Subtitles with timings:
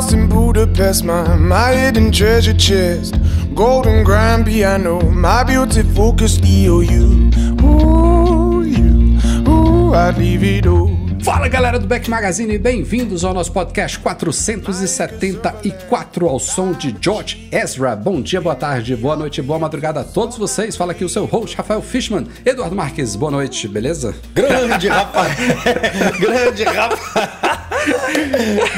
[0.00, 3.14] House in Budapest, my, my hidden treasure chest,
[3.54, 7.30] golden grand piano, my beauty focused EOU.
[7.62, 10.88] Ooh, you, ooh, I'd leave it all.
[11.22, 17.94] Fala galera do Back Magazine, bem-vindos ao nosso podcast 474 ao som de George Ezra.
[17.94, 20.76] Bom dia, boa tarde, boa noite, boa madrugada a todos vocês.
[20.76, 23.16] Fala aqui o seu host Rafael Fishman, Eduardo Marques.
[23.16, 24.14] Boa noite, beleza?
[24.32, 25.36] Grande rapaz!
[26.18, 27.68] Grande rapaz!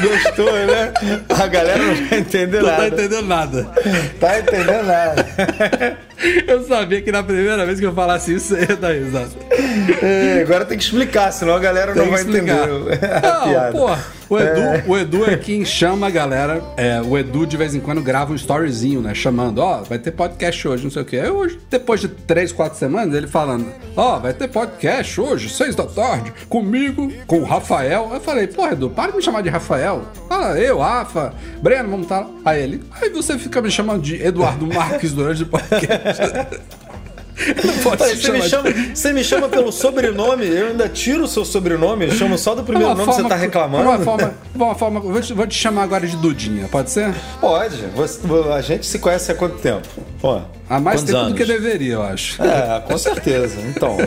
[0.01, 0.93] Gostou, né?
[1.29, 2.81] A galera não tá entendendo Não nada.
[2.81, 3.63] tá entendendo nada.
[4.19, 5.25] Tá entendendo nada.
[6.47, 9.31] Eu sabia que na primeira vez que eu falasse isso, você ia dar risada.
[10.01, 13.23] É, agora tem que explicar, senão a galera Tem não vai entender explicar.
[13.25, 13.89] a Não, pô,
[14.29, 16.63] o Edu, o Edu é quem chama a galera.
[16.77, 19.13] É, o Edu de vez em quando grava um storyzinho, né?
[19.13, 21.17] Chamando, ó, vai ter podcast hoje, não sei o quê.
[21.17, 25.75] Aí hoje, depois de três, quatro semanas, ele falando, ó, vai ter podcast hoje, seis
[25.75, 28.09] da tarde, comigo, com o Rafael.
[28.13, 30.03] Eu falei, pô, Edu, para de me chamar de Rafael.
[30.27, 32.27] Fala, eu, Rafa, Breno, vamos estar.
[32.43, 36.12] Aí ele, aí você fica me chamando de Eduardo Marques durante o podcast.
[37.65, 41.23] Não pode Peraí, se você, me chama, você me chama pelo sobrenome, eu ainda tiro
[41.23, 43.89] o seu sobrenome, eu chamo só do primeiro nome que você tá reclamando.
[43.89, 47.11] Uma forma, uma forma, vou te, vou te chamar agora de Dudinha, pode ser?
[47.41, 48.19] Pode, você-
[48.55, 49.87] a gente se conhece há quanto tempo?
[50.21, 51.31] Pô, Há mais quantos tempo anos?
[51.33, 52.41] do que deveria, eu acho.
[52.41, 53.59] É, com certeza.
[53.67, 53.97] Então,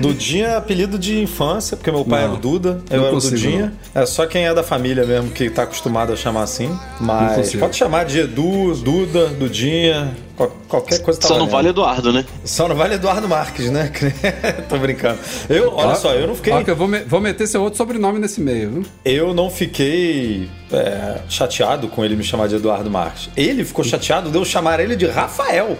[0.00, 3.12] Dudinha é apelido de infância, porque meu pai Não, era o Duda, eu não era
[3.12, 3.72] o consigo, Dudinha.
[3.94, 6.68] É só quem é da família mesmo que tá acostumado a chamar assim.
[6.68, 11.68] Não Mas pode chamar de Edu, Duda, Dudinha, qual- qualquer coisa tá Só não vale
[11.68, 12.24] Eduardo, né?
[12.44, 13.90] Só não vale Eduardo Marques, né?
[14.68, 15.18] Tô brincando.
[15.48, 16.52] Eu, olha Ó, só, eu não fiquei.
[16.52, 18.82] ó que eu vou, me- vou meter seu outro sobrenome nesse meio, viu?
[19.04, 23.28] Eu não fiquei é, chateado com ele me chamar de Eduardo Marques.
[23.36, 25.76] Ele ficou chateado de eu chamar ele de Rafael.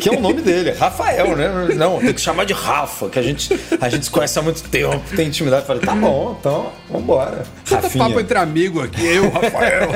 [0.00, 1.48] Que é o nome dele, Rafael, né?
[1.76, 3.48] Não, tem que chamar de Rafa, que a gente,
[3.80, 5.66] a gente se conhece há muito tempo, tem intimidade.
[5.66, 7.44] Falei, tá bom, então, vambora.
[7.64, 9.88] Puta papo entre amigo aqui, eu, Rafael.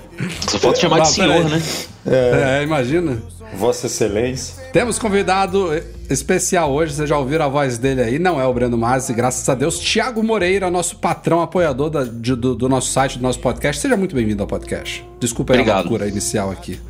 [0.48, 1.62] Só falta chamar de senhor, né?
[2.06, 3.22] é, imagina.
[3.54, 4.64] Vossa Excelência.
[4.72, 5.70] Temos convidado
[6.08, 9.46] especial hoje, vocês já ouviram a voz dele aí, não é o Breno Mazzi, graças
[9.48, 9.78] a Deus.
[9.78, 13.80] Tiago Moreira, nosso patrão apoiador da- de- do, do nosso site, do nosso podcast.
[13.82, 15.06] Seja muito bem-vindo ao podcast.
[15.20, 16.80] Desculpa aí a loucura inicial aqui.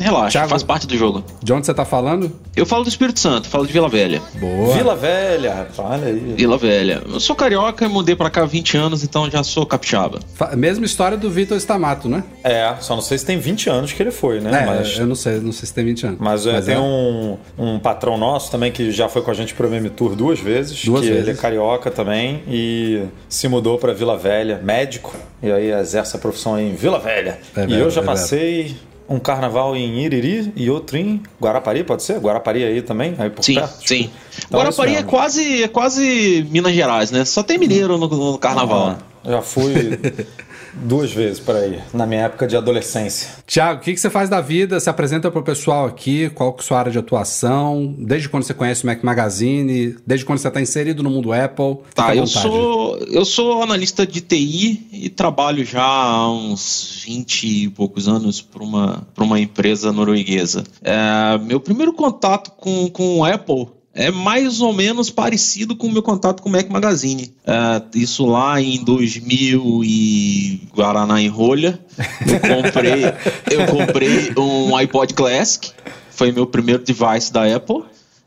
[0.00, 0.48] Relaxa, Thiago.
[0.50, 1.24] faz parte do jogo.
[1.42, 2.32] De onde você tá falando?
[2.56, 4.20] Eu falo do Espírito Santo, falo de Vila Velha.
[4.34, 4.74] Boa.
[4.74, 6.34] Vila Velha, olha aí.
[6.36, 7.02] Vila Velha.
[7.06, 10.20] Eu sou carioca e mudei pra cá há 20 anos, então já sou capixaba.
[10.34, 12.22] Fa- Mesma história do Vitor Stamato, né?
[12.42, 14.62] É, só não sei se tem 20 anos que ele foi, né?
[14.62, 16.18] É, mas eu não sei, não sei se tem 20 anos.
[16.20, 16.78] Mas, é, tem é.
[16.80, 20.38] um, um patrão nosso também que já foi com a gente pro MM Tour duas
[20.38, 20.84] vezes.
[20.84, 21.22] Duas que vezes.
[21.22, 25.14] ele é carioca também e se mudou pra Vila Velha, médico.
[25.42, 27.38] E aí exerce a profissão em Vila Velha.
[27.56, 28.76] É e eu já é passei
[29.08, 32.18] um carnaval em Iriri e outro em Guarapari, pode ser?
[32.18, 33.14] Guarapari aí também?
[33.18, 33.86] Aí por Sim, perto?
[33.86, 34.10] sim.
[34.46, 35.08] Então, Guarapari é mesmo.
[35.10, 37.24] quase, é quase Minas Gerais, né?
[37.24, 38.96] Só tem mineiro no, no carnaval.
[39.24, 39.72] Ah, já fui
[40.76, 43.28] duas vezes por aí, na minha época de adolescência.
[43.46, 44.78] Tiago, o que, que você faz da vida?
[44.80, 48.44] Se apresenta pro pessoal aqui, qual que é a sua área de atuação, desde quando
[48.44, 51.78] você conhece o Mac Magazine, desde quando você está inserido no mundo Apple.
[51.94, 57.68] Tá, eu sou, eu sou analista de TI e trabalho já há uns 20 e
[57.70, 60.64] poucos anos para uma, pra uma empresa norueguesa.
[60.82, 65.92] É, meu primeiro contato com, com o Apple é mais ou menos parecido com o
[65.92, 67.32] meu contato com o Mac Magazine.
[67.46, 71.78] É, isso lá em 2000 e Guaraná em rolha.
[72.26, 73.04] Eu comprei,
[73.50, 75.70] eu comprei um iPod Classic,
[76.10, 77.84] foi meu primeiro device da Apple.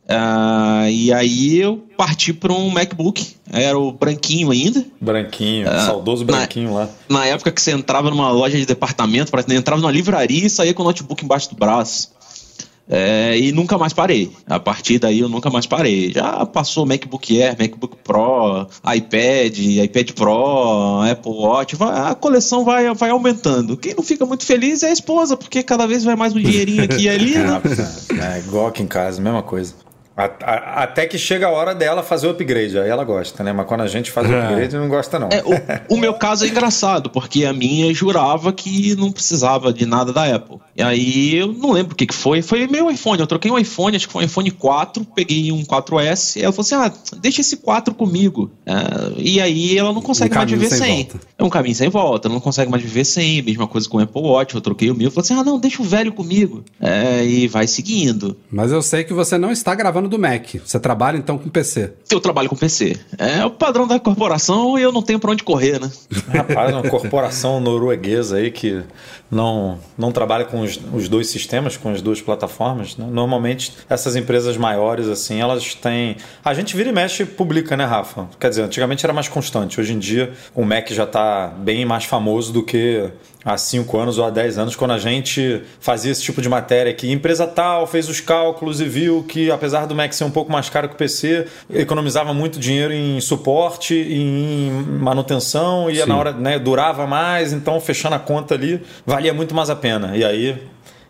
[0.10, 4.86] Ah, e aí eu parti para um MacBook, era o branquinho ainda.
[5.02, 6.88] Branquinho, saudoso na- branquinho lá.
[7.10, 10.74] Na época que você entrava numa loja de departamento, que entrava numa livraria e saía
[10.74, 12.16] com o notebook embaixo do braço.
[12.90, 14.32] É, e nunca mais parei.
[14.48, 16.12] A partir daí eu nunca mais parei.
[16.14, 21.76] Já passou MacBook Air, MacBook Pro, iPad, iPad Pro, Apple Watch.
[21.76, 23.76] vai- a coleção vai, vai aumentando.
[23.76, 26.84] Quem não fica muito feliz é a esposa, porque cada vez vai mais um dinheirinho
[26.84, 27.38] aqui e ali.
[27.38, 27.62] né?
[28.20, 29.74] É, igual aqui em casa, mesma coisa.
[30.18, 33.54] Até que chega a hora dela fazer o upgrade, aí ela gosta, né?
[33.54, 35.30] Mas quando a gente faz o upgrade, não gosta, não.
[35.30, 39.86] É, o, o meu caso é engraçado, porque a minha jurava que não precisava de
[39.86, 40.58] nada da Apple.
[40.76, 42.42] E aí eu não lembro o que, que foi.
[42.42, 43.20] Foi meu iPhone.
[43.20, 46.38] Eu troquei um iPhone, acho que foi um iPhone 4, peguei um 4S.
[46.38, 48.52] E ela falou assim: ah, deixa esse 4 comigo.
[48.66, 51.10] Ah, e aí ela não consegue Um mais viver sem sem.
[51.38, 53.42] É um caminho sem volta, ela não consegue mais viver sem.
[53.42, 54.56] Mesma coisa com o Apple Watch.
[54.56, 55.12] Eu troquei o meu.
[55.12, 56.64] Falou assim: ah, não, deixa o velho comigo.
[56.80, 58.38] É, e vai seguindo.
[58.52, 60.56] Mas eu sei que você não está gravando do Mac.
[60.64, 61.94] Você trabalha então com PC.
[62.12, 62.98] Eu trabalho com PC.
[63.18, 65.92] É o padrão da corporação e eu não tenho pra onde correr, né?
[66.28, 68.84] Rapaz, uma corporação norueguesa aí que
[69.30, 72.96] não, não trabalha com os, os dois sistemas, com as duas plataformas.
[72.98, 73.08] né?
[73.10, 76.18] Normalmente, essas empresas maiores, assim, elas têm.
[76.44, 78.28] A gente vira e mexe e publica, né, Rafa?
[78.40, 79.80] Quer dizer, antigamente era mais constante.
[79.80, 83.10] Hoje em dia, o Mac já está bem mais famoso do que
[83.44, 86.94] há 5 anos ou há 10 anos, quando a gente fazia esse tipo de matéria
[86.94, 90.52] que empresa tal fez os cálculos e viu que, apesar do Mac ser um pouco
[90.52, 96.06] mais caro que o PC, economizava muito dinheiro em suporte, em manutenção, e Sim.
[96.08, 100.16] na hora, né, durava mais, então fechando a conta ali, valia muito mais a pena.
[100.18, 100.62] E aí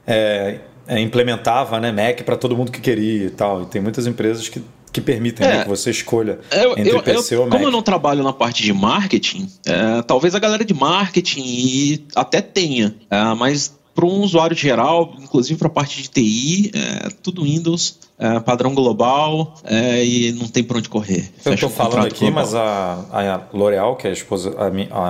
[0.06, 3.64] é, é, implementava né, Mac para todo mundo que queria e tal.
[3.64, 5.58] E tem muitas empresas que, que permitem É.
[5.58, 7.54] né, que você escolha Eu, entre eu- PC eu- ou Mac.
[7.54, 12.42] como eu não trabalho na parte de marketing, é, talvez a galera de marketing até
[12.42, 17.44] tenha, é, mas para um usuário geral, inclusive para a parte de TI, é, tudo
[17.44, 21.32] Windows, é, padrão global é, e não tem por onde correr.
[21.38, 22.44] Eu Fecha estou um falando aqui, global.
[22.44, 24.68] mas a, a L'Oréal, que é a esposa, a,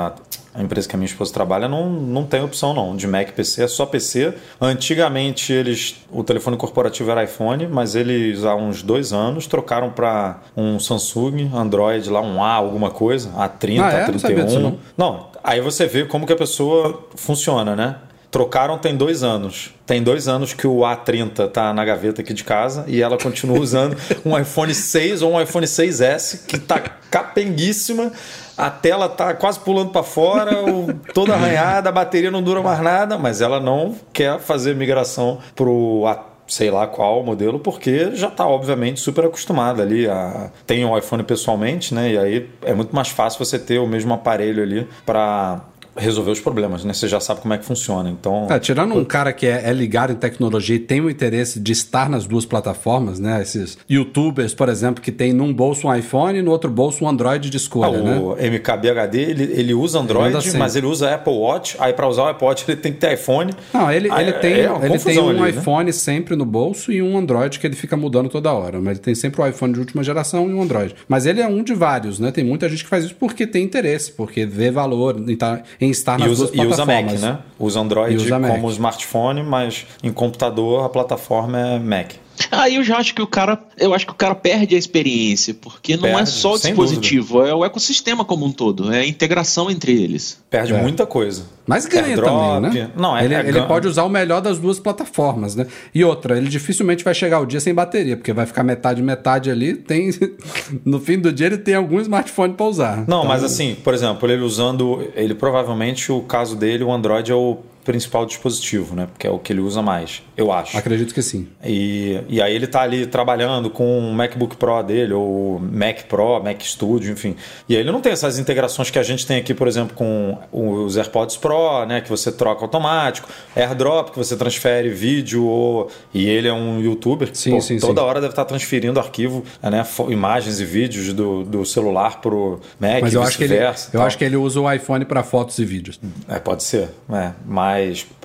[0.07, 0.13] a-
[0.53, 3.63] a empresa que a minha esposa trabalha, não, não tem opção não de Mac PC,
[3.65, 4.33] é só PC.
[4.59, 10.41] Antigamente eles, o telefone corporativo era iPhone, mas eles há uns dois anos trocaram para
[10.55, 14.11] um Samsung Android lá um A alguma coisa, A30, Ah, é?
[14.11, 14.61] Não sabia disso, A31.
[14.61, 14.77] não.
[14.97, 17.95] Não, aí você vê como que a pessoa funciona, né?
[18.29, 19.73] Trocaram tem dois anos.
[19.85, 23.59] Tem dois anos que o A30 tá na gaveta aqui de casa e ela continua
[23.59, 23.95] usando
[24.25, 26.79] um iPhone 6 ou um iPhone 6S que tá
[27.09, 28.11] capenguíssima.
[28.57, 32.79] A tela tá quase pulando para fora, o- toda arranhada, a bateria não dura mais
[32.81, 38.29] nada, mas ela não quer fazer migração pro A sei lá qual modelo, porque já
[38.29, 42.11] está obviamente super acostumada ali a tem um iPhone pessoalmente, né?
[42.13, 45.59] E aí é muito mais fácil você ter o mesmo aparelho ali para
[45.97, 46.93] resolver os problemas, né?
[46.93, 48.09] Você já sabe como é que funciona.
[48.09, 51.59] Então, É, tirando um cara que é, é ligado em tecnologia e tem o interesse
[51.59, 53.41] de estar nas duas plataformas, né?
[53.41, 57.09] Esses youtubers, por exemplo, que tem num bolso um iPhone e no outro bolso um
[57.09, 58.17] Android de Ah, escolha, né?
[58.17, 60.57] o MKBHD, ele, ele usa Android, anda assim.
[60.57, 61.75] mas ele usa Apple Watch.
[61.79, 63.51] Aí para usar o Apple Watch ele tem que ter iPhone.
[63.73, 65.49] Não, ele, Aí ele tem, é ele tem um ali, né?
[65.49, 68.79] iPhone sempre no bolso e um Android que ele fica mudando toda hora.
[68.79, 70.95] Mas ele tem sempre o iPhone de última geração e um Android.
[71.07, 72.31] Mas ele é um de vários, né?
[72.31, 75.86] Tem muita gente que faz isso porque tem interesse, porque vê valor em, tá- em
[75.89, 77.21] estar nas E usa, duas e usa Mac, plataformas.
[77.21, 77.39] né?
[77.59, 78.51] Usa Android usa Mac.
[78.51, 82.11] como smartphone, mas em computador a plataforma é Mac.
[82.51, 85.53] Aí eu já acho que o cara, eu acho que o cara perde a experiência,
[85.53, 89.07] porque não é Perde, só o dispositivo, é o ecossistema como um todo, é a
[89.07, 90.41] integração entre eles.
[90.49, 90.81] Perde É.
[90.81, 91.45] muita coisa.
[91.65, 92.61] Mas ganha AirDrop.
[92.61, 92.91] também, né?
[92.95, 93.65] Não, é, ele, é ele ganha.
[93.65, 95.67] pode usar o melhor das duas plataformas, né?
[95.93, 99.51] E outra, ele dificilmente vai chegar o dia sem bateria, porque vai ficar metade metade
[99.51, 99.73] ali.
[99.75, 100.09] Tem
[100.85, 102.97] no fim do dia ele tem algum smartphone para usar.
[102.97, 105.07] Não, Então, mas assim, por exemplo, ele usando.
[105.15, 107.57] Ele provavelmente, o caso dele, o Android é o
[107.87, 109.07] principal dispositivo, né?
[109.09, 110.77] Porque é o que ele usa mais, eu acho.
[110.77, 111.47] acredito que sim.
[111.63, 116.43] E, e aí ele tá ali trabalhando com o MacBook Pro dele, ou Mac Pro,
[116.43, 117.33] Mac Studio, enfim.
[117.69, 120.37] E aí ele não tem essas integrações que a gente tem aqui, por exemplo, com
[120.51, 122.01] os AirPods Pro, né?
[122.01, 125.89] Que você troca automático, AirDrop, que você transfere vídeo, ou...
[126.13, 128.07] e ele é um youtuber que Sim, pô, sim, toda sim.
[128.07, 129.85] hora deve estar transferindo arquivo, né?
[130.09, 133.57] Imagens e vídeos do, do celular pro Mac Mas eu acho que ele,
[133.93, 135.97] eu acho que ele usa o iPhone para fotos e vídeos.
[136.27, 137.76] É, pode ser, é, mas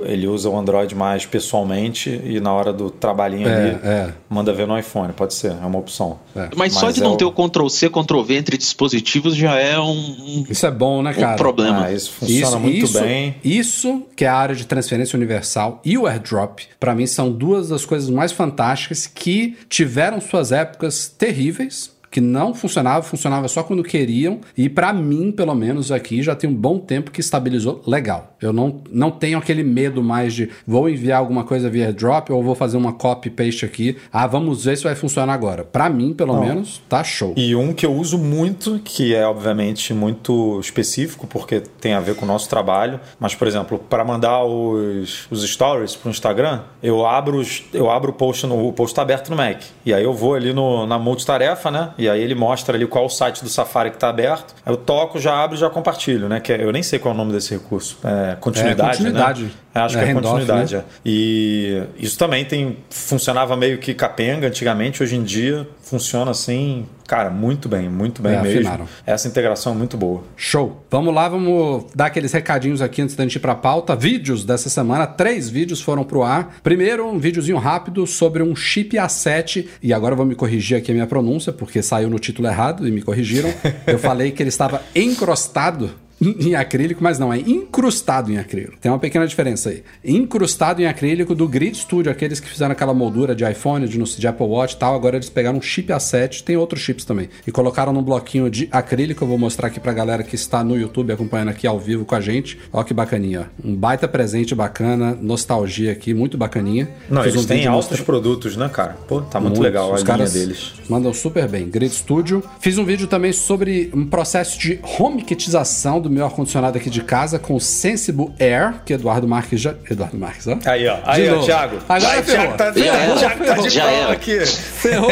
[0.03, 4.13] ele usa o Android mais pessoalmente e na hora do trabalhinho É, ali é.
[4.29, 6.19] manda ver no iPhone, pode ser, é uma opção.
[6.35, 6.49] É.
[6.57, 9.55] Mas, só de é não o- ter o Ctrl C, Ctrl V entre dispositivos já
[9.57, 11.35] é um, Isso é bom, né, cara?
[11.35, 11.85] um problema.
[11.87, 13.35] Ah, isso funciona muito isso, bem.
[13.45, 17.69] Isso que é a área de transferência universal e o airdrop, pra mim são duas
[17.69, 21.91] das coisas mais fantásticas que tiveram suas épocas terríveis.
[22.11, 24.41] Que não funcionava, funcionava só quando queriam.
[24.55, 28.32] E pra mim, pelo menos aqui, já tem um bom tempo que estabilizou legal.
[28.43, 32.43] Eu não, não tenho aquele medo mais de vou enviar alguma coisa via airdrop ou
[32.43, 33.97] vou fazer uma copy paste aqui.
[34.13, 35.65] Ah, vamos ver se vai funcionar agora.
[35.65, 37.33] Pra mim, pelo menos, tá show.
[37.37, 42.15] E um que eu uso muito, que é obviamente muito específico, porque tem a ver
[42.17, 46.61] com o nosso trabalho, mas, por exemplo, para mandar os, os stories para o Instagram,
[46.83, 49.61] eu abro, os- eu abro o post no o post tá aberto no Mac.
[49.85, 51.91] E aí eu vou ali no, na multitarefa, né?
[51.99, 54.55] E aí ele mostra ali qual o site do Safari que está aberto.
[54.65, 56.41] Eu toco, já abro e já compartilho, né?
[56.41, 57.99] Que é- eu nem sei qual é o nome desse recurso.
[58.05, 59.43] É é, continuidade, É, continuidade.
[59.45, 59.51] né?
[59.75, 60.77] Acho É, que é continuidade.
[60.77, 60.85] é.
[61.05, 67.29] E isso também tem funcionava meio que capenga antigamente, hoje em dia funciona assim, cara,
[67.31, 68.61] muito bem, muito bem É, mesmo.
[68.61, 68.89] afinaram.
[69.07, 70.23] Essa integração é muito boa.
[70.37, 70.83] Show.
[70.91, 73.95] Vamos lá, vamos dar aqueles recadinhos aqui antes da gente ir pra pauta.
[73.97, 76.57] Vídeos dessa semana, três vídeos foram pro ar.
[76.62, 80.91] Primeiro, um videozinho rápido sobre um chip A7, e agora eu vou me corrigir aqui
[80.91, 83.53] a minha pronúncia, porque saiu no título errado e me corrigiram.
[83.87, 85.91] Eu falei que ele estava encrostado
[86.41, 88.76] em acrílico, mas não, é incrustado em acrílico.
[88.81, 89.83] Tem uma pequena diferença aí.
[90.05, 94.26] Incrustado em acrílico do Grid Studio, aqueles que fizeram aquela moldura de iPhone, de, de
[94.26, 97.50] Apple Watch e tal, agora eles pegaram um chip A7, tem outros chips também, e
[97.50, 99.25] colocaram num bloquinho de acrílico.
[99.25, 102.14] Eu vou mostrar aqui pra galera que está no YouTube acompanhando aqui ao vivo com
[102.14, 102.59] a gente.
[102.73, 103.50] Ó que bacaninha.
[103.64, 106.88] Um baita presente bacana, nostalgia aqui, muito bacaninha.
[107.11, 108.97] Não, Fiz eles um têm altos mostrando- produtos, né, cara?
[109.09, 109.64] Pô, tá muito Muitos.
[109.64, 110.73] legal a Os linha caras deles.
[110.88, 111.69] Mandam super bem.
[111.69, 112.43] Grid Studio.
[112.61, 117.38] Fiz um vídeo também sobre um processo de homekitização do meu ar-condicionado aqui de casa
[117.38, 119.75] com o Sensible Air, que Eduardo Marques já.
[119.90, 120.59] Eduardo Marques, ó.
[120.64, 120.99] Aí, ó.
[121.04, 121.40] Aí, ó.
[121.42, 121.78] Thiago.
[121.88, 122.57] Agora Aí, ferrou.
[122.57, 123.14] Thiago tá, Já era.
[123.16, 124.12] Thiago tá de Já prova era.
[124.12, 124.47] aqui.
[124.47, 125.11] Ferrou!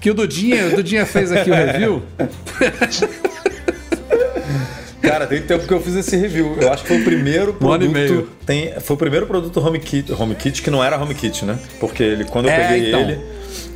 [0.00, 2.02] que o Dudinha, o Dudinha fez aqui o review.
[5.02, 6.56] Cara, tem tempo que eu fiz esse review.
[6.60, 8.12] Eu acho que foi o primeiro Um ano e produto.
[8.12, 8.28] meio.
[8.44, 11.58] Tem, foi o primeiro produto HomeKit, HomeKit que não era HomeKit, né?
[11.80, 13.00] Porque ele, quando eu É, peguei então.
[13.00, 13.18] ele.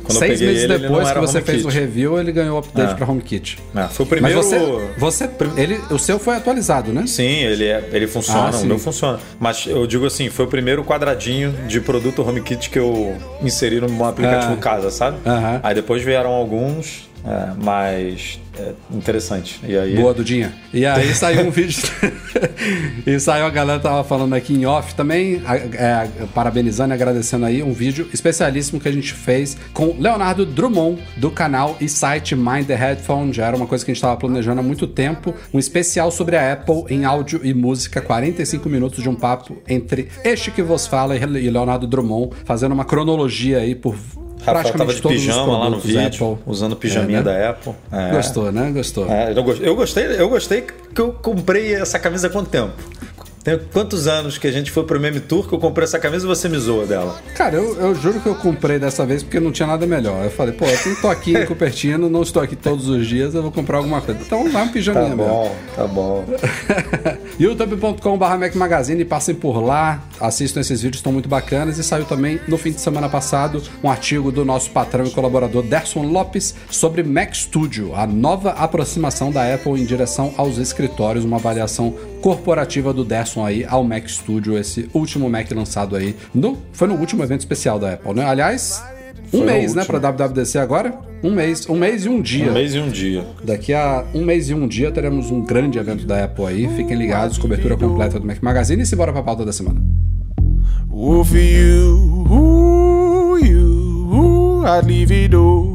[0.03, 1.79] Quando Seis meses ele, ele depois não que você fez o HomeKit.
[1.79, 2.93] review, ele ganhou o update É.
[2.95, 3.57] pra HomeKit.
[3.75, 4.43] É, foi o Mas primeiro.
[4.43, 4.59] você,
[4.97, 7.05] você ele, o seu foi atualizado, né?
[7.07, 9.19] Sim, ele, é, ele funciona, Ah, o meu funciona.
[9.39, 14.03] Mas eu digo assim, foi o primeiro quadradinho de produto HomeKit que eu inseri no
[14.05, 14.57] aplicativo Ah.
[14.57, 15.17] casa, sabe?
[15.25, 15.59] Aham.
[15.63, 19.59] Aí depois vieram alguns, é, mas é interessante.
[19.63, 19.95] E aí.
[19.95, 20.53] Boa, Dudinha.
[20.73, 21.81] E aí saiu um vídeo.
[23.07, 25.41] e saiu a galera tava falando aqui em off também,
[25.73, 31.01] é, parabenizando e agradecendo aí um vídeo especialíssimo que a gente fez com Leonardo Drummond,
[31.17, 33.31] do canal e site Mind the Headphone.
[33.31, 35.33] Já era uma coisa que a gente estava planejando há muito tempo.
[35.53, 40.09] Um especial sobre a Apple em áudio e música, 45 minutos de um papo entre
[40.23, 43.95] este que vos fala e Leonardo Drummond, fazendo uma cronologia aí por.
[44.45, 46.43] Rafael tava praticamente de pijama lá no vídeo, Apple.
[46.45, 47.31] usando pijaminha É, né?
[47.41, 47.73] da Apple.
[47.91, 48.11] É.
[48.11, 48.71] Gostou, né?
[48.73, 49.09] Gostou.
[49.11, 50.61] É, eu gostei, eu gostei,
[50.93, 52.73] que eu comprei essa camisa há quanto tempo?
[53.43, 56.25] Tem quantos anos que a gente foi pro Meme Tour que eu comprei essa camisa
[56.25, 57.19] e você me zoa dela?
[57.35, 60.23] Cara, eu, eu juro que eu comprei dessa vez porque não tinha nada melhor.
[60.23, 63.41] Eu falei, pô, eu tô aqui em Cupertino, não estou aqui todos os dias, eu
[63.41, 64.21] vou comprar alguma coisa.
[64.25, 65.25] Então vai um Tá pijaminha mesmo.
[65.25, 66.23] bom, tá bom.
[67.39, 71.77] youtube.com.br Mac Magazine, passem por lá, assistam esses vídeos, estão muito bacanas.
[71.77, 75.63] E saiu também no fim de semana passado um artigo do nosso patrão e colaborador
[75.63, 81.37] Derson Lopes sobre Mac Studio, a nova aproximação da Apple em direção aos escritórios, uma
[81.37, 86.15] avaliação corporativa do Derson aí ao Mac Studio, esse último Mac lançado aí.
[86.33, 88.25] No, foi no último evento especial da Apple, né?
[88.25, 88.81] Aliás,
[89.33, 90.93] Foi no mês, né, pra WWDC agora?
[91.23, 92.51] Um mês, um mês e um dia.
[92.51, 93.25] Um mês e um dia.
[93.43, 96.67] Daqui a um mês e um dia teremos um grande evento da Apple aí.
[96.75, 99.81] Fiquem ligados, cobertura completa do Mac Magazine e se bora pra pauta da semana.
[100.91, 105.72] Ooh, for you, ooh, you, ooh, I'd leave it all.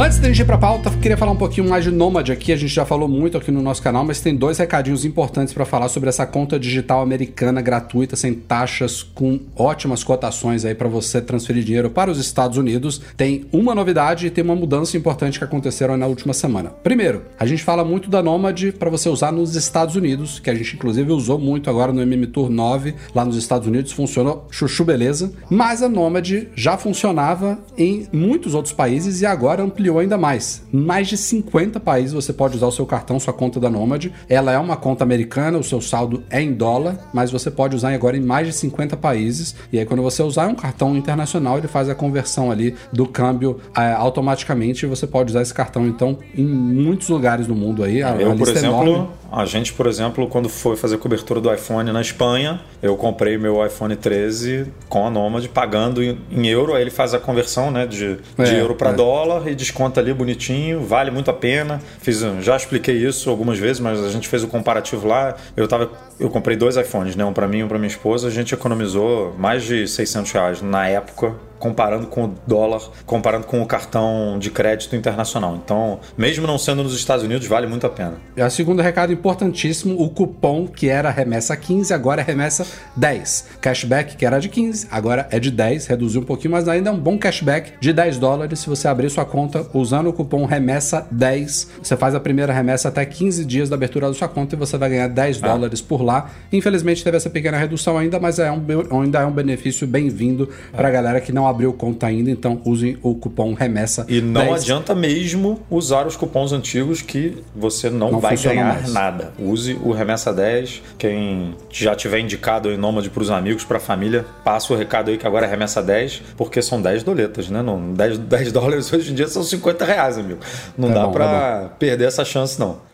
[0.00, 2.52] Antes da gente ir pra pauta, queria falar um pouquinho mais de Nomad aqui.
[2.52, 5.66] A gente já falou muito aqui no nosso canal, mas tem dois recadinhos importantes pra
[5.66, 11.20] falar sobre essa conta digital americana gratuita, sem taxas, com ótimas cotações aí pra você
[11.20, 12.98] transferir dinheiro para os Estados Unidos.
[13.14, 16.70] Tem uma novidade e tem uma mudança importante que aconteceram na última semana.
[16.70, 20.54] Primeiro, a gente fala muito da Nomad pra você usar nos Estados Unidos, que a
[20.54, 24.82] gente inclusive usou muito agora no MM Tour 9, lá nos Estados Unidos, funcionou chuchu
[24.82, 25.30] beleza.
[25.50, 30.62] Mas a Nomad já funcionava em muitos outros países e agora ampliou ainda mais.
[30.72, 34.06] Em mais de 50 países você pode usar o seu cartão, sua conta da Nomad.
[34.28, 37.92] Ela é uma conta americana, o seu saldo é em dólar, mas você pode usar
[37.92, 39.54] agora em mais de 50 países.
[39.72, 43.58] E aí, quando você usar um cartão internacional, ele faz a conversão ali do câmbio
[43.76, 44.86] é, automaticamente.
[44.86, 48.02] E você pode usar esse cartão, então, em muitos lugares do mundo aí.
[48.02, 48.90] A, a Eu, por lista é enorme.
[48.90, 53.38] exemplo, a gente, por exemplo, quando foi fazer cobertura do iPhone na Espanha, eu comprei
[53.38, 57.86] meu iPhone 13 com a Nomad, pagando em euro, aí ele faz a conversão né,
[57.86, 58.92] de, de É, euro para é.
[58.92, 61.80] dólar e desconta ali bonitinho, vale muito a pena.
[62.00, 65.36] Fiz, já expliquei isso algumas vezes, mas a gente fez o comparativo lá.
[65.56, 68.26] Eu tava, eu comprei dois iPhones, né, um para mim e um para minha esposa.
[68.26, 73.62] A gente economizou mais de 600 reais na época comparando com o dólar, comparando com
[73.62, 75.54] o cartão de crédito internacional.
[75.62, 78.14] Então, mesmo não sendo nos Estados Unidos, vale muito a pena.
[78.36, 83.48] E a segundo recado importantíssimo, o cupom que era remessa 15, agora é remessa 10.
[83.60, 86.92] Cashback que era de 15, agora é de 10, reduziu um pouquinho, mas ainda é
[86.92, 91.06] um bom cashback de 10 dólares se você abrir sua conta usando o cupom remessa
[91.10, 91.70] 10.
[91.82, 94.78] Você faz a primeira remessa até 15 dias da abertura da sua conta e você
[94.78, 96.30] vai ganhar 10 dólares por lá.
[96.50, 98.64] Infelizmente teve essa pequena redução ainda, mas é um,
[99.02, 103.14] ainda é um benefício bem-vindo pra galera que não abriu conta ainda, então usem o
[103.14, 104.06] cupom remessa.
[104.08, 104.62] E não 10.
[104.62, 108.92] adianta mesmo usar os cupons antigos que você não, Não vai ganhar mais.
[108.92, 109.32] nada.
[109.38, 110.82] Use o Remessa 10.
[110.98, 115.10] Quem já tiver indicado em Nômade para os amigos, para a família, passa o recado
[115.10, 117.62] aí que agora é Remessa 10, porque são 10 doletas, né?
[117.62, 120.40] Não, 10, 10 dólares hoje em dia são 50 reais, amigo.
[120.78, 122.88] Não É dá para perder essa chance, não.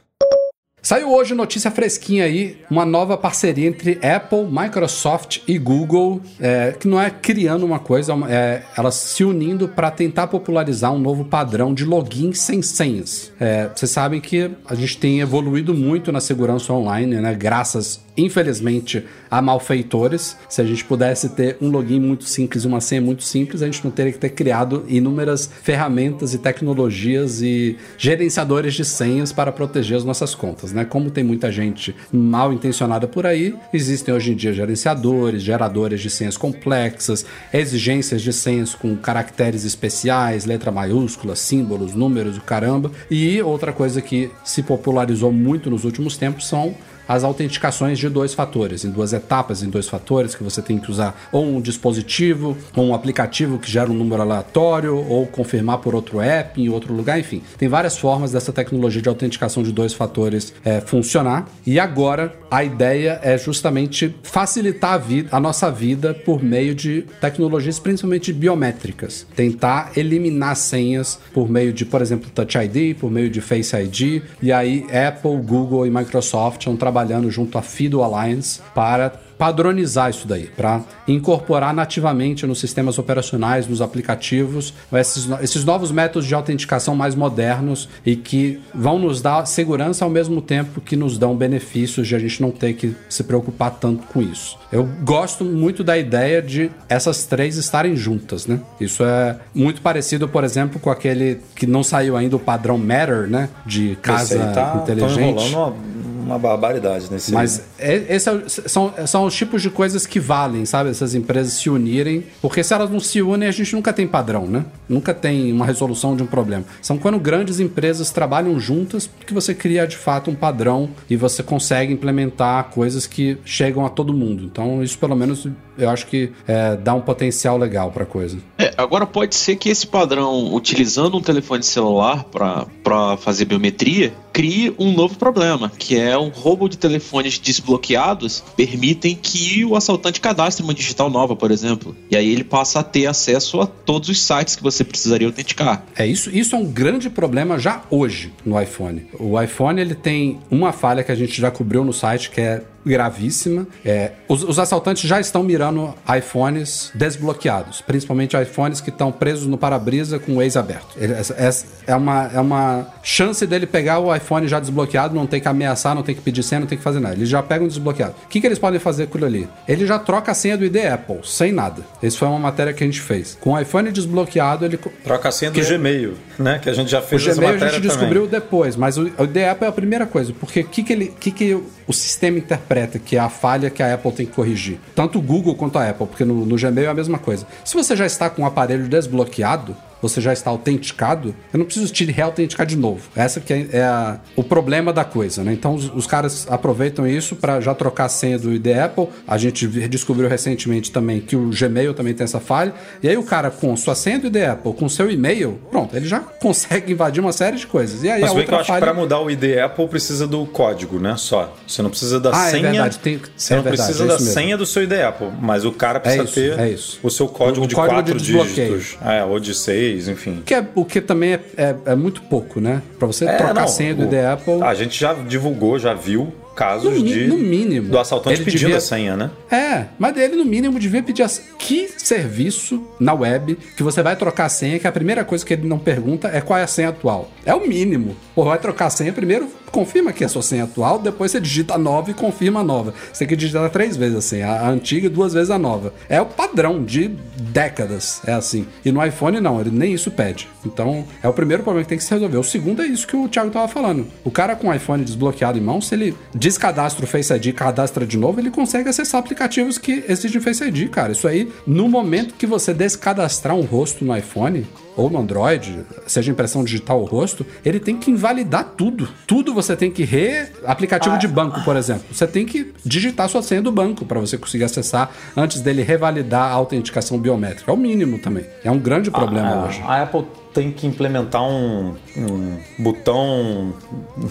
[0.86, 6.86] Saiu hoje notícia fresquinha aí, uma nova parceria entre Apple, Microsoft e Google, é, que
[6.86, 11.74] não é criando uma coisa, é elas se unindo para tentar popularizar um novo padrão
[11.74, 13.32] de login sem senhas.
[13.40, 17.34] É, vocês sabem que a gente tem evoluído muito na segurança online, né?
[17.34, 20.36] Graças, infelizmente, a malfeitores.
[20.48, 23.66] Se a gente pudesse ter um login muito simples e uma senha muito simples, a
[23.66, 29.52] gente não teria que ter criado inúmeras ferramentas e tecnologias e gerenciadores de senhas para
[29.52, 30.84] proteger as nossas contas, né?
[30.84, 36.10] Como tem muita gente mal intencionada por aí, existem hoje em dia gerenciadores, geradores de
[36.10, 42.90] senhas complexas, exigências de senhas com caracteres especiais, letra maiúscula, símbolos, números, o caramba.
[43.10, 46.74] E outra coisa que se popularizou muito nos últimos tempos são
[47.08, 50.90] as autenticações de dois fatores, em duas etapas, em dois fatores, que você tem que
[50.90, 55.94] usar ou um dispositivo, ou um aplicativo que gera um número aleatório, ou confirmar por
[55.94, 57.42] outro app em outro lugar, enfim.
[57.58, 61.48] Tem várias formas dessa tecnologia de autenticação de dois fatores é, funcionar.
[61.66, 67.04] E agora a ideia é justamente facilitar a, vida, a nossa vida por meio de
[67.20, 69.26] tecnologias principalmente biométricas.
[69.34, 74.22] Tentar eliminar senhas por meio de, por exemplo, Touch ID, por meio de Face ID.
[74.42, 80.26] E aí Apple, Google e Microsoft estão trabalhando junto à FIDO Alliance para padronizar isso
[80.26, 86.96] daí, para incorporar nativamente nos sistemas operacionais, nos aplicativos, esses, esses novos métodos de autenticação
[86.96, 92.08] mais modernos e que vão nos dar segurança ao mesmo tempo que nos dão benefícios
[92.08, 94.58] de a gente não ter que se preocupar tanto com isso.
[94.72, 98.58] Eu gosto muito da ideia de essas três estarem juntas, né?
[98.80, 103.28] Isso é muito parecido, por exemplo, com aquele que não saiu ainda o padrão Matter,
[103.28, 103.50] né?
[103.66, 105.50] De casa tá, tão inteligente.
[105.50, 110.64] enrolando uma, barbaridade nesse Mas é- é são, são os tipos de coisas que valem,
[110.64, 110.90] sabe?
[110.90, 112.24] Essas empresas se unirem.
[112.42, 114.64] Porque se elas não se unem, a gente nunca tem padrão, né?
[114.88, 116.64] Nunca tem uma resolução de um problema.
[116.82, 121.42] São quando grandes empresas trabalham juntas que você cria de fato um padrão e você
[121.42, 124.44] consegue implementar coisas que chegam a todo mundo.
[124.44, 128.38] Então, isso pelo menos eu acho que é, dá um potencial legal pra coisa.
[128.76, 134.92] Agora pode ser que esse padrão, utilizando um telefone celular para fazer biometria, crie um
[134.92, 140.74] novo problema, que é um roubo de telefones desbloqueados permitem que o assaltante cadastre uma
[140.74, 141.96] digital nova, por exemplo.
[142.10, 145.84] E aí ele passa a ter acesso a todos os sites que você precisaria autenticar.
[145.96, 149.06] É isso, isso é um grande problema já hoje no iPhone.
[149.18, 152.62] O iPhone ele tem uma falha que a gente já cobriu no site que é
[152.86, 153.66] gravíssima.
[153.84, 159.58] É, os, os assaltantes já estão mirando iPhones desbloqueados, principalmente iPhones que estão presos no
[159.58, 160.86] para-brisa com o Waze aberto.
[160.96, 165.26] Ele- essa- essa é, uma, é uma chance dele pegar o iPhone já desbloqueado, não
[165.26, 167.14] tem que ameaçar, não tem que pedir senha, não tem que fazer nada.
[167.14, 168.14] Eles já pegam desbloqueado.
[168.24, 169.48] O que, que eles podem fazer com aquilo ali?
[169.66, 171.82] Ele já troca a senha do ID Apple, sem nada.
[172.02, 173.36] Isso foi uma matéria que a gente fez.
[173.40, 176.58] Com o iPhone desbloqueado, ele Troca a senha do que- Gmail, né?
[176.62, 177.96] Que a gente já o fez essa Gmail a matéria gente também.
[177.98, 180.92] descobriu depois, mas o, o ID Apple é a primeira coisa, porque o que, que,
[180.92, 184.32] ele, que, que o sistema interpreta que é a falha que a Apple tem que
[184.32, 184.78] corrigir?
[184.94, 187.46] Tanto o Google quanto a Apple, porque no, no Gmail é a mesma coisa.
[187.64, 191.92] Se você já está com o aparelho desbloqueado, você já está autenticado, eu não preciso
[191.92, 193.02] te reautenticar de novo.
[193.16, 195.52] Essa que é, é a- o problema da coisa, né?
[195.52, 199.08] Então os, os caras aproveitam isso para já trocar a senha do ID Apple.
[199.26, 202.74] A gente descobriu recentemente também que o Gmail também tem essa falha.
[203.02, 206.06] E aí o cara com sua senha do ID Apple, com seu e-mail, pronto, ele
[206.06, 208.02] já consegue invadir uma série de coisas.
[208.04, 208.92] E aí Mas a bem que eu outra acho que falha...
[208.92, 211.14] para mudar o ID Apple precisa do código, né?
[211.16, 211.54] Só.
[211.66, 212.70] Você não precisa da Ah, é senha.
[212.70, 214.32] verdade, tem- Você é não verdade, precisa é da mesmo.
[214.32, 217.64] senha do seu ID Apple, mas o cara precisa isso, ter é o seu código
[217.64, 218.96] O de código quatro de dígitos.
[219.02, 220.42] É, ou de seis, enfim.
[220.44, 222.82] Que é, o que também é, é- é muito pouco, né?
[222.98, 224.62] Pra você É, trocar não, a senha do o- ID Apple...
[224.62, 227.90] A gente já divulgou, já viu casos No de no mínimo.
[227.90, 229.30] do assaltante Ele pedindo devia- a senha, né?
[229.50, 231.28] É, mas ele no mínimo devia pedir a...
[231.58, 235.52] que serviço na web que você vai trocar a senha, que a primeira coisa que
[235.52, 237.30] ele não pergunta é qual é a senha atual.
[237.44, 238.16] É o mínimo.
[238.34, 241.38] Pô, vai trocar a senha, primeiro confirma que é a sua senha atual, depois você
[241.40, 242.94] digita a nova e confirma a nova.
[243.12, 245.92] Você tem que digitar três vezes a senha, a antiga e duas vezes a nova.
[246.08, 247.10] É o padrão de
[247.52, 248.66] décadas, é assim.
[248.84, 250.48] E no iPhone não, ele nem isso pede.
[250.64, 252.38] Então, é o primeiro problema que tem que se resolver.
[252.38, 254.06] O segundo é isso que o Thiago tava falando.
[254.24, 256.14] O cara com o iPhone desbloqueado em mão, se ele
[256.46, 260.88] descadastra o Face ID cadastra de novo, ele consegue acessar aplicativos que exigem Face ID,
[260.90, 261.10] cara.
[261.10, 264.64] Isso aí, no momento que você descadastrar um rosto no iPhone,
[264.96, 269.08] ou no Android, seja impressão digital ou rosto, ele tem que invalidar tudo.
[269.26, 270.48] Tudo você tem que re.
[270.64, 272.04] Aplicativo de banco, por exemplo.
[272.10, 276.50] Você tem que digitar sua senha do banco para você conseguir acessar antes dele revalidar
[276.50, 277.70] a autenticação biométrica.
[277.70, 278.46] É o mínimo também.
[278.64, 279.82] É um grande problema a, hoje.
[279.84, 280.24] A Apple
[280.56, 283.74] tem que implementar um, um botão,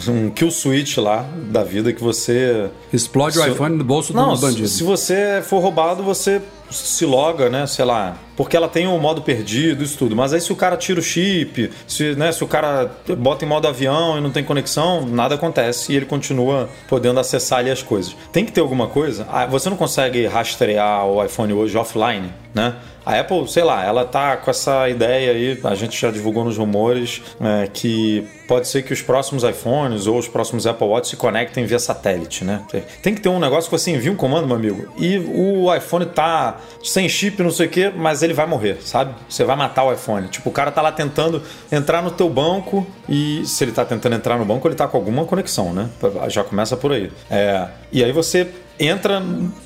[0.10, 2.68] um kill switch lá da vida que você.
[2.92, 4.68] Explode o Se- iPhone no bolso Não, do bandido.
[4.68, 7.66] se você for roubado, você se loga, né?
[7.68, 8.18] Sei lá.
[8.36, 10.16] Porque ela tem o modo perdido, isso tudo.
[10.16, 13.48] Mas aí se o cara tira o chip, se, né, se o cara bota em
[13.48, 17.82] modo avião e não tem conexão, nada acontece e ele continua podendo acessar ali as
[17.82, 18.16] coisas.
[18.34, 19.26] Tem que ter alguma coisa.
[19.32, 22.76] Ah, Você não consegue rastrear o iPhone hoje offline, né?
[23.06, 26.58] A Apple, sei lá, ela tá com essa ideia aí, a gente já divulgou nos
[26.58, 31.16] rumores, é, que pode ser que os próximos iPhones ou os próximos Apple Watch se
[31.16, 32.62] conectem via satélite, né?
[33.02, 36.06] Tem- que ter um negócio que você envia um comando, meu amigo, e o iPhone
[36.06, 39.14] tá sem chip, não sei o quê, mas ele vai morrer, sabe?
[39.30, 40.28] Você vai matar o iPhone.
[40.28, 44.16] Tipo, o cara tá lá tentando entrar no teu banco e se ele tá tentando
[44.16, 45.90] entrar no banco, ele tá com alguma conexão, né?
[46.28, 47.12] Já começa por aí.
[47.30, 48.48] É, e aí você
[48.80, 49.22] entra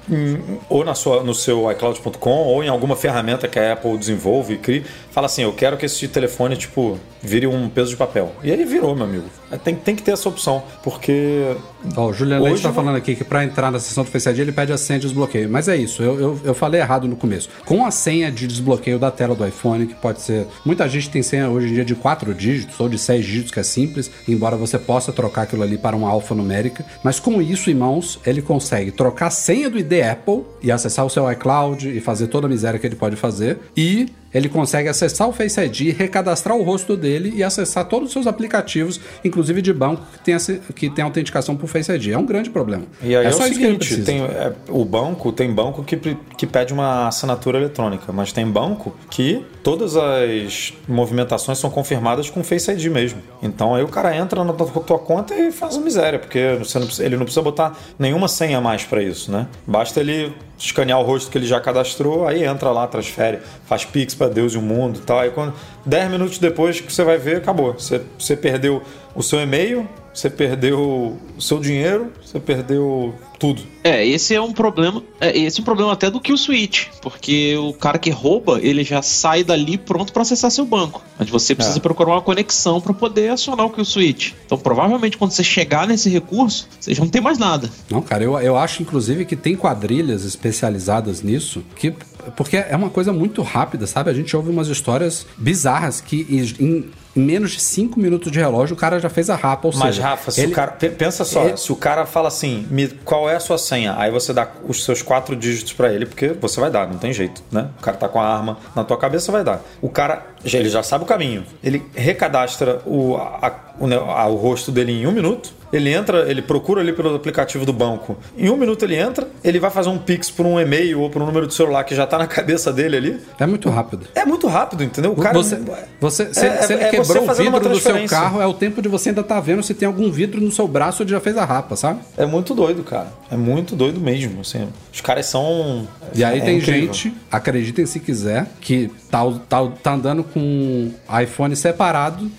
[0.10, 4.54] em- ou na sua, no seu iCloud.com ou em alguma ferramenta que a Apple desenvolve
[4.54, 8.32] e cria, fala assim, eu quero que esse telefone, tipo, vire um peso de papel.
[8.43, 9.26] E aí virou, meu amigo.
[9.63, 11.56] Tem, tem que ter essa opção, porque...
[11.98, 14.30] Ó, o Juliano Leite tá eu- falando aqui que para entrar na sessão do Face
[14.30, 15.50] ID ele pede a senha de desbloqueio.
[15.50, 17.50] Mas é isso, eu, eu, eu falei errado no começo.
[17.65, 20.45] Com a senha de desbloqueio da tela do iPhone, que pode ser.
[20.63, 23.60] Muita gente tem senha hoje em dia de 4 dígitos ou de 6 dígitos, que
[23.60, 26.86] é simples, embora você possa trocar aquilo ali para uma alfanumérica.
[27.04, 31.05] Mas com isso em mãos, ele consegue trocar a senha do ID Apple e acessar
[31.05, 33.57] o seu iCloud e fazer toda a miséria que ele pode fazer.
[33.75, 38.13] E ele consegue acessar o Face ID, recadastrar o rosto dele e acessar todos os
[38.13, 40.38] seus aplicativos, inclusive de banco, que tem,
[40.76, 42.08] que tem autenticação por Face ID.
[42.10, 42.84] É um grande problema.
[43.02, 45.98] E aí é, só o seguinte, tem, é, o banco tem banco que,
[46.38, 52.44] que pede uma assinatura eletrônica, mas tem banco que todas as movimentações são confirmadas com
[52.44, 53.22] Face ID mesmo.
[53.42, 57.06] Então aí o cara entra na tua, conta e faz uma miséria, porque não precisa-
[57.06, 59.48] ele não precisa botar nenhuma senha a mais para isso, né?
[59.65, 64.13] Basta ele escanear o rosto que ele já cadastrou, aí entra lá, transfere, faz pix
[64.13, 65.19] para Deus e o mundo e tal.
[65.19, 65.54] Aí quando
[65.86, 67.74] 10 minutos depois que você vai ver, acabou.
[67.74, 68.84] Você, você perdeu
[69.15, 73.62] o seu e-mail, você perdeu o seu dinheiro, você perdeu tudo.
[73.84, 75.02] É, esse é um problema.
[75.21, 78.84] É, esse é um problema até do Kill Switch, porque o cara que rouba, ele
[78.84, 81.02] já sai dali pronto pra acessar seu banco.
[81.17, 81.82] Mas você precisa É.
[81.82, 84.34] procurar uma conexão pra poder acionar o Kill Switch.
[84.45, 87.69] Então, provavelmente, quando você chegar nesse recurso, você já não tem mais nada.
[87.89, 91.93] Não, cara, eu, eu acho inclusive que tem quadrilhas especializadas nisso, que
[92.36, 94.10] porque é uma coisa muito rápida, sabe?
[94.10, 98.75] A gente ouve umas histórias bizarras que em, em menos de 5 minutos de relógio
[98.75, 100.71] o cara já fez a rapa, ou Mas, seja, Rafa, se ele- o cara.
[100.71, 102.88] pe- Pensa só, ele- se o cara fala assim, me,
[103.30, 103.94] qual é a sua senha?
[103.98, 107.13] Aí você dá os seus quatro dígitos pra ele, porque você vai dar, não tem
[107.13, 107.70] jeito, né?
[107.78, 109.62] O cara tá com a arma na tua cabeça, vai dar.
[109.82, 111.44] O cara, ele já sabe o caminho.
[111.63, 115.54] Ele recadastra o, a- o, a- o rosto dele em um minuto.
[115.71, 118.17] Ele entra, ele procura ali pelo aplicativo do banco.
[118.38, 121.21] Em um minuto ele entra, ele vai fazer um pix por um e-mail ou por
[121.21, 123.19] um número de celular que já tá na cabeça dele ali.
[123.39, 124.08] É muito rápido.
[124.15, 125.12] É muito rápido, entendeu?
[125.12, 125.34] O cara.
[125.34, 125.60] você,
[125.99, 128.53] você, se, É- se ele é você quebrou o vidro do seu carro, é o
[128.53, 131.19] tempo de você ainda tá vendo se tem algum vidro no seu braço ele já
[131.19, 131.99] fez a rapa, sabe?
[132.17, 133.08] É muito doido, cara.
[133.32, 134.41] É muito doido mesmo.
[134.41, 134.67] Assim.
[134.91, 135.88] Os caras são.
[136.15, 136.93] E aí é tem incrível.
[136.93, 142.29] gente, acreditem se quiser, que tá, tá, tá andando com iPhone separado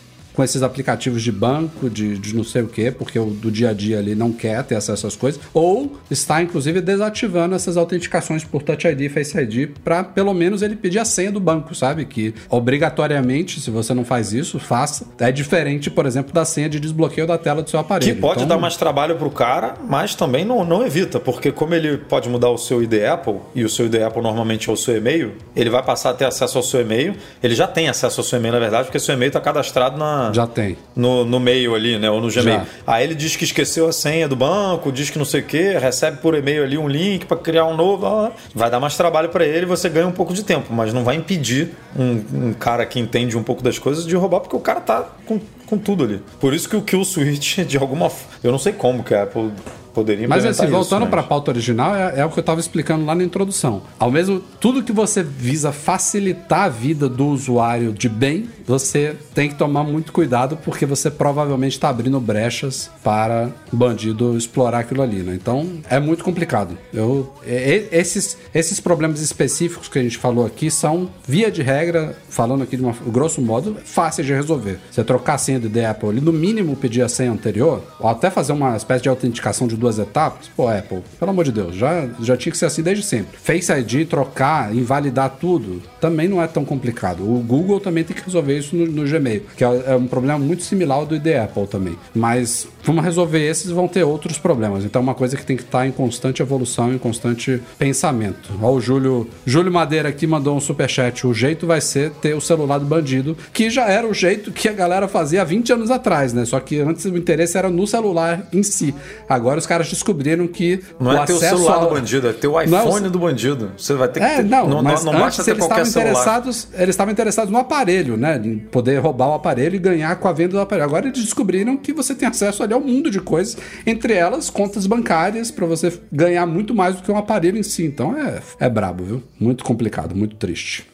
[0.41, 3.69] com esses aplicativos de banco, de, de não sei o que, porque o do dia
[3.69, 8.43] a dia ali não quer ter acesso às coisas, ou está inclusive desativando essas autenticações
[8.43, 11.75] por Touch ID e Face ID para pelo menos ele pedir a senha do banco,
[11.75, 12.07] sabe?
[12.07, 15.07] Que obrigatoriamente, se você não faz isso, faça.
[15.19, 18.15] É diferente, por exemplo, da senha de desbloqueio da tela do seu aparelho.
[18.15, 21.75] Que pode Então, dar mais trabalho pro cara, mas também não, não evita, porque como
[21.75, 24.77] ele pode mudar o seu ID Apple, e o seu ID Apple normalmente é o
[24.77, 27.15] seu e-mail, ele vai passar a ter acesso ao seu e-mail.
[27.43, 30.30] Ele já tem acesso ao seu e-mail, na verdade, porque seu e-mail está cadastrado na,
[30.33, 30.77] Já tem.
[30.95, 32.11] no, no meio ali, né?
[32.11, 32.61] Ou no Gmail.
[32.61, 32.67] Já.
[32.87, 35.73] Aí ele diz que esqueceu a senha do banco, diz que não sei o que,
[35.79, 38.07] recebe por e-mail ali um link para criar um novo.
[38.07, 41.05] ah, Vai dar mais trabalho para ele, você ganha um pouco de tempo, mas não
[41.05, 44.61] vai impedir um, um cara que entende um pouco das coisas de roubar, porque o
[44.61, 46.21] cara tá com, com tudo ali.
[46.39, 49.23] Por isso que o Kill Switch, de alguma f- Eu não sei como que a
[49.25, 49.51] Apple
[49.93, 52.61] poderia Mas assim, voltando isso, para a pauta original, é, é o que eu estava
[52.61, 53.83] explicando lá na introdução.
[53.99, 59.49] Ao mesmo tudo que você visa facilitar a vida do usuário de bem, você tem
[59.49, 65.03] que tomar muito cuidado porque você provavelmente está abrindo brechas para o bandido explorar aquilo
[65.03, 65.35] ali, né?
[65.35, 66.77] Então é muito complicado.
[66.93, 72.63] Eu, esses, esses problemas específicos que a gente falou aqui são, via de regra, falando
[72.63, 74.79] aqui de uma grosso modo, fáceis de resolver.
[74.91, 78.09] Você trocar a senha do ID Apple ali, no mínimo pedir a senha anterior, ou
[78.09, 81.75] até fazer uma espécie de autenticação de duas etapas, pô, Apple, pelo amor de Deus,
[81.75, 83.39] já, já tinha que ser assim desde sempre.
[83.39, 87.23] Face ID, trocar, invalidar tudo, também não é tão complicado.
[87.23, 90.39] O Google também tem que resolver isso no, no Gmail, que é, é um problema
[90.39, 91.97] muito similar ao do ID Apple também.
[92.15, 94.85] Mas vamos resolver esses, vão ter outros problemas.
[94.85, 98.53] Então é uma coisa que tem que estar em constante evolução, em constante pensamento.
[98.61, 101.27] Ó, o Júlio, Júlio Madeira aqui mandou um superchat.
[101.27, 104.69] O jeito vai ser ter o celular do bandido, que já era o jeito que
[104.69, 106.45] a galera fazia há 20 anos atrás, né?
[106.45, 108.95] Só que antes o interesse era no celular em si.
[109.29, 112.35] Agora os caras descobriram que Não o é o acesso celular ao- do bandido, é
[112.43, 113.73] Não é o iPhone ce- do bandido.
[113.77, 114.43] Você vai ter que é, ter.
[114.45, 116.11] não, não, mas não antes basta ter eles qualquer estavam celular.
[116.23, 118.41] interessados, eles estavam interessados no aparelho, né?
[118.45, 120.85] Em poder roubar o aparelho e ganhar com a venda do aparelho.
[120.89, 123.57] Agora eles descobriram que você tem acesso ali ao mundo de coisas,
[123.87, 127.85] entre elas contas bancárias para você ganhar muito mais do que um aparelho em si.
[127.85, 129.23] Então é, é brabo, viu?
[129.39, 130.87] Muito complicado, muito triste.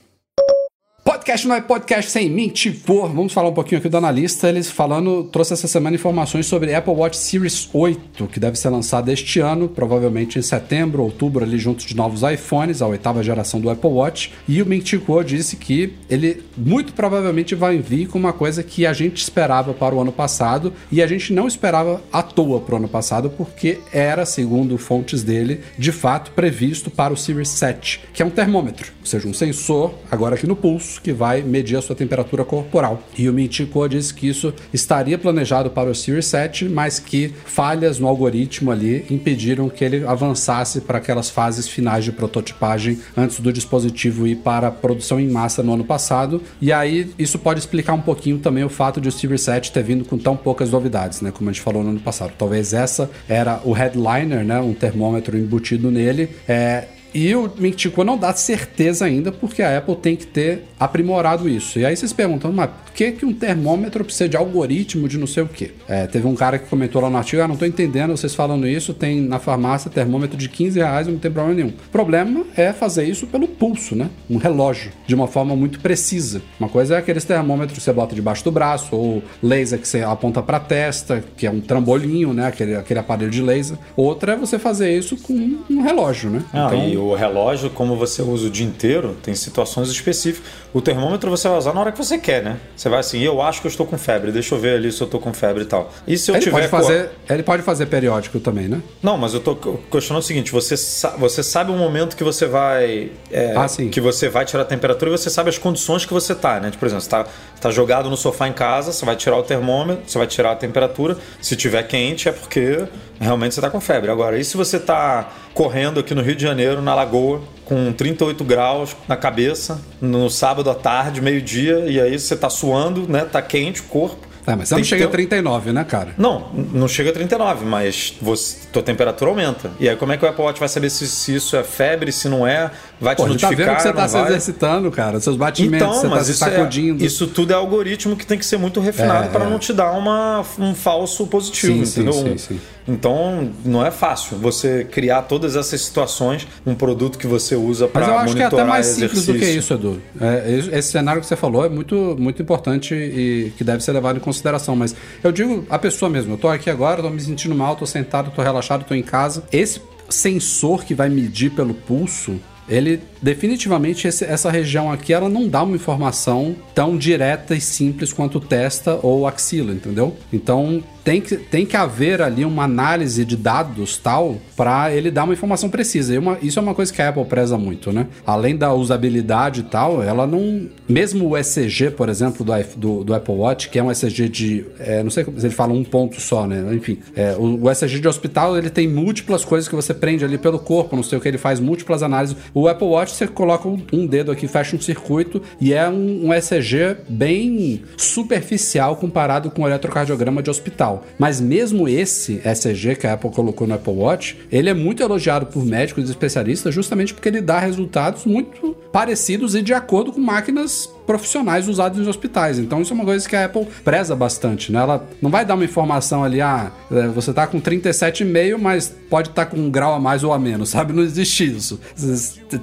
[1.06, 3.08] Podcast não é podcast sem mentivor.
[3.12, 4.48] Vamos falar um pouquinho aqui do analista.
[4.48, 9.08] Eles falando, trouxe essa semana informações sobre Apple Watch Series 8, que deve ser lançado
[9.08, 13.70] este ano, provavelmente em setembro, outubro, ali junto de novos iPhones, a oitava geração do
[13.70, 14.32] Apple Watch.
[14.48, 18.92] E o Mintico disse que ele muito provavelmente vai vir com uma coisa que a
[18.92, 22.78] gente esperava para o ano passado e a gente não esperava à toa para o
[22.78, 28.24] ano passado, porque era, segundo fontes dele, de fato previsto para o Series 7, que
[28.24, 31.82] é um termômetro, ou seja, um sensor, agora aqui no pulso, que vai medir a
[31.82, 33.02] sua temperatura corporal.
[33.16, 37.98] E o Mintico disse que isso estaria planejado para o Series 7, mas que falhas
[37.98, 43.52] no algoritmo ali impediram que ele avançasse para aquelas fases finais de prototipagem antes do
[43.52, 46.42] dispositivo ir para produção em massa no ano passado.
[46.60, 49.82] E aí isso pode explicar um pouquinho também o fato de o Series 7 ter
[49.82, 51.30] vindo com tão poucas novidades, né?
[51.30, 52.32] Como a gente falou no ano passado.
[52.36, 54.60] Talvez essa era o headliner, né?
[54.60, 56.30] Um termômetro embutido nele.
[56.48, 61.48] É, e o Mintico não dá certeza ainda, porque a Apple tem que ter aprimorado
[61.48, 61.78] isso.
[61.78, 65.26] E aí vocês perguntam, mas por que, que um termômetro precisa de algoritmo de não
[65.26, 65.70] sei o quê?
[65.88, 68.68] É, teve um cara que comentou lá no artigo, ah, não tô entendendo vocês falando
[68.68, 71.70] isso, tem na farmácia termômetro de 15 reais não tem problema nenhum.
[71.70, 74.10] O problema é fazer isso pelo pulso, né?
[74.28, 76.42] Um relógio, de uma forma muito precisa.
[76.60, 80.02] Uma coisa é aqueles termômetros que você bota debaixo do braço, ou laser que você
[80.02, 82.46] aponta pra testa, que é um trambolinho, né?
[82.46, 83.78] Aquele, aquele aparelho de laser.
[83.96, 85.32] Outra é você fazer isso com
[85.70, 86.44] um relógio, né?
[86.52, 90.50] Ah, e o relógio, como você usa o dia inteiro, tem situações específicas.
[90.72, 92.58] O termômetro você vai usar na hora que você quer, né?
[92.76, 95.00] Você vai assim, eu acho que eu estou com febre, deixa eu ver ali se
[95.00, 95.90] eu estou com febre e tal.
[96.06, 98.80] E se eu Ele tiver pode, fazer, ele pode fazer periódico também, né?
[99.02, 99.56] Não, mas eu tô
[99.90, 103.10] questionando o seguinte: você, sa- você sabe o momento que você vai.
[103.30, 103.88] é, Ah, sim.
[103.88, 106.68] Que você vai tirar a temperatura e você sabe as condições que você tá, né?
[106.70, 109.36] Tipo, Por exemplo, você tá, você tá jogado no sofá em casa, você vai tirar
[109.38, 111.16] o termômetro, você vai tirar a temperatura.
[111.40, 112.84] Se tiver quente, é porque
[113.20, 114.10] realmente você tá com febre.
[114.10, 118.44] Agora, e se você tá correndo aqui no Rio de Janeiro, na lagoa, com 38
[118.44, 123.24] graus na cabeça, no sábado à tarde, meio-dia, e aí você tá suando, né?
[123.24, 124.26] Tá quente o corpo.
[124.48, 126.10] É, mas você não chega ter- a 39, né, cara?
[126.16, 129.72] não, não chega a 39, mas você, tua temperatura aumenta.
[129.80, 132.12] E aí como é que o Apple Watch vai saber se, se isso é febre,
[132.12, 132.70] se não é?
[133.00, 134.26] Vai te Pô, ele tá notificar, vendo que você tá se vai?
[134.28, 135.18] exercitando, cara.
[135.18, 137.04] Seus batimentos, Então, você tá mas se isso, é, sacudindo.
[137.04, 139.50] isso tudo é algoritmo que tem que ser muito refinado É, para é.
[139.50, 142.12] não te dar uma, um falso positivo, Sim, sim, entendeu?
[142.12, 142.60] sim, sim.
[142.88, 148.00] Então, não é fácil você criar todas essas situações, um produto que você usa para
[148.02, 149.58] Mas eu monitorar acho que é até mais simples do que exercício.
[149.58, 150.02] isso, Edu.
[150.20, 153.92] É, esse- esse cenário que você falou é muito, muito importante e que deve ser
[153.92, 154.76] levado em consideração.
[154.76, 154.94] Mas
[155.24, 158.30] eu digo a pessoa mesmo, eu tô aqui agora, tô me sentindo mal, tô sentado,
[158.34, 159.42] tô relaxado, tô em casa.
[159.52, 162.36] Esse sensor que vai medir pelo pulso,
[162.68, 168.12] ele definitivamente esse- essa região aqui ela não dá uma informação tão direta e simples
[168.12, 170.16] quanto testa ou axila, entendeu?
[170.32, 175.22] Então tem que, tem que haver ali uma análise de dados tal para ele dar
[175.24, 176.18] uma informação precisa.
[176.18, 178.06] Uma- isso é uma coisa que a Apple preza muito, né?
[178.26, 180.68] Além da usabilidade e tal, ela não.
[180.88, 184.64] Mesmo o ECG, por exemplo, do, do, do Apple Watch, que é um ECG de.
[184.80, 186.74] é, não sei se ele fala um ponto só, né?
[186.74, 190.36] Enfim, é, o, o ECG de hospital ele tem múltiplas coisas que você prende ali
[190.38, 192.36] pelo corpo, não sei o que, ele faz múltiplas análises.
[192.52, 196.34] O Apple Watch você coloca um, dedo aqui, fecha um circuito e é um, um
[196.34, 201.04] ECG bem superficial comparado com o eletrocardiograma de hospital.
[201.18, 205.46] Mas mesmo esse ECG que a Apple colocou no Apple Watch, ele é muito elogiado
[205.46, 210.20] por médicos e especialistas justamente porque ele dá resultados muito parecidos e de acordo com
[210.20, 212.58] máquinas profissionais usadas nos hospitais.
[212.58, 214.80] Então isso é uma coisa que a Apple preza bastante, né?
[214.80, 219.28] Ela não vai dar uma informação ali, ah, é, você tá com 37,5, mas pode
[219.28, 220.92] estar com um grau a mais ou a menos, sabe?
[220.92, 221.80] Não existe isso.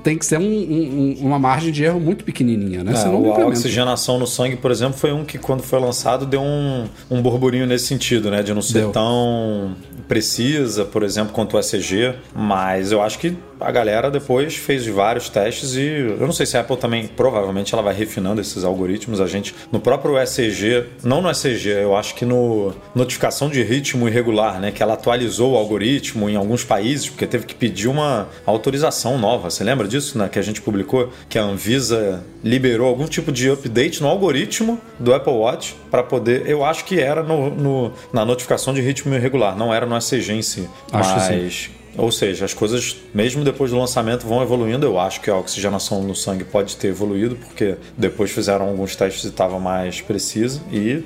[0.03, 2.91] Tem que ser um- um- uma margem de erro muito pequenininha, né?
[2.93, 6.41] É, Senão a oxigenação no sangue, por exemplo, foi um que quando foi lançado deu
[6.41, 8.43] um, um burburinho nesse sentido, né?
[8.43, 8.91] De não ser Deu.
[8.91, 9.75] tão
[10.07, 12.13] precisa, por exemplo, quanto o ECG.
[12.35, 15.81] Mas eu acho que a galera depois fez vários testes e
[16.19, 19.19] eu não sei se a Apple também, provavelmente, ela vai refinando esses algoritmos.
[19.19, 24.07] A gente, no próprio ECG, não no ECG, eu acho que no notificação de ritmo
[24.07, 24.71] irregular, né?
[24.71, 29.49] Que ela atualizou o algoritmo em alguns países, porque teve que pedir uma autorização nova.
[29.49, 30.29] Você lembra disso, né?
[30.29, 31.09] Que a gente publicou?
[31.29, 36.47] Que a Anvisa liberou algum tipo de update no algoritmo do Apple Watch para poder.
[36.47, 40.33] Eu acho que era no, no, na notificação de ritmo irregular, não era no ECG
[40.33, 40.67] em si.
[40.91, 41.82] Acho mas.
[41.97, 44.85] Ou seja, as coisas, mesmo depois do lançamento, vão evoluindo.
[44.85, 49.25] Eu acho que a oxigenação no sangue pode ter evoluído, porque depois fizeram alguns testes
[49.25, 50.61] e estava mais precisa.
[50.71, 51.03] E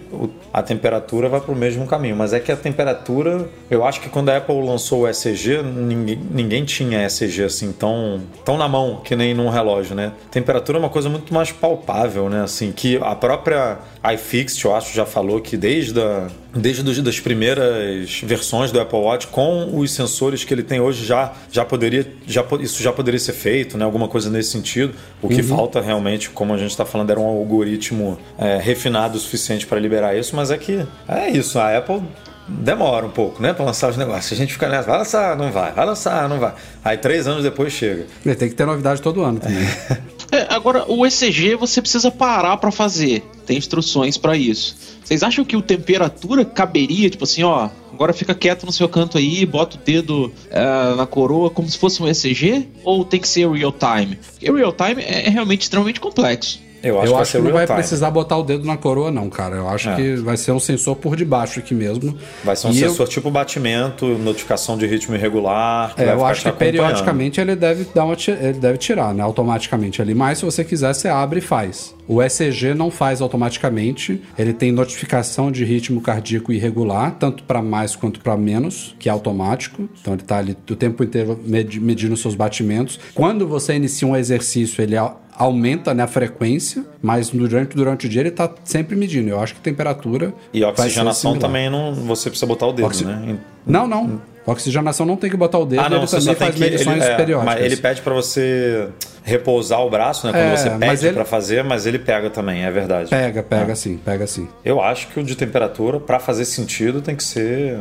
[0.53, 2.15] a temperatura vai para o mesmo caminho.
[2.15, 6.19] Mas é que a temperatura, eu acho que quando a Apple lançou o ECG, ninguém,
[6.31, 10.13] ninguém tinha ECG assim tão, tão na mão, que nem num relógio, né?
[10.31, 12.43] Temperatura é uma coisa muito mais palpável, né?
[12.43, 13.77] Assim, que a própria
[14.13, 19.27] iFixit, eu acho, já falou que desde a, desde das primeiras versões do Apple Watch,
[19.27, 23.33] com os sensores que ele tem hoje, já, já poderia, já, isso já poderia ser
[23.33, 23.85] feito, né?
[23.85, 24.93] Alguma coisa nesse sentido.
[25.21, 29.19] O que falta realmente, como a gente está falando, era um algoritmo é, refinado o
[29.19, 32.01] suficiente para liberar isso, mas é que é isso, a Apple
[32.47, 34.31] demora um pouco, né, para lançar os negócios.
[34.31, 36.53] A gente fica nessa, vai lançar, não vai, vai lançar, não vai.
[36.83, 38.05] Aí três anos depois chega.
[38.25, 39.67] Ele tem que ter novidade todo ano também.
[40.31, 43.23] É, agora, o ECG você precisa parar pra fazer.
[43.45, 44.75] Tem instruções pra isso.
[45.03, 49.17] Vocês acham que o temperatura caberia, tipo assim, ó, agora fica quieto no seu canto
[49.17, 52.67] aí, bota o dedo é, na coroa como se fosse um ECG?
[52.83, 54.17] Ou tem que ser real time?
[54.17, 56.59] Porque real time é, é realmente extremamente complexo.
[56.89, 57.77] Eu acho Eu acho que não vai time.
[57.77, 59.55] precisar botar o dedo na coroa, não, cara.
[59.57, 59.95] Eu acho É.
[59.95, 62.15] que vai ser um sensor por debaixo aqui mesmo.
[62.43, 65.93] Vai ser um E eu- sensor tipo batimento, notificação de ritmo irregular.
[65.97, 70.13] É, eu acho que periodicamente ele deve dar uma ele deve tirar, né, automaticamente ali.
[70.15, 71.95] Mas se você quiser, você abre e faz.
[72.07, 74.21] O ECG não faz automaticamente.
[74.37, 79.11] Ele tem notificação de ritmo cardíaco irregular, tanto para mais quanto para menos, que é
[79.11, 79.89] automático.
[80.01, 82.99] Então ele tá ali o tempo inteiro medi- medindo seus batimentos.
[83.13, 84.95] Quando você inicia um exercício, ele
[85.37, 89.29] aumenta né, a frequência, mas durante, durante o dia ele tá sempre medindo.
[89.29, 91.93] Eu acho que temperatura E oxigenação também não.
[91.93, 93.37] Você precisa botar o dedo, Oxi- né?
[93.65, 94.21] Não, não.
[94.45, 96.61] Oxigenação não tem que botar o dedo, Ah, não, ele você também faz que.
[96.61, 97.55] medições Ele, é, periódicas.
[97.55, 98.87] mas ele pede pra você
[99.23, 100.31] repousar o braço, né?
[100.31, 103.09] Quando É, você pede ele- pra fazer, mas ele pega também, é verdade.
[103.09, 103.75] Pega, pega Ah.
[103.75, 104.47] sim, pega sim.
[104.63, 107.77] Eu acho que o de temperatura, pra fazer sentido, tem que ser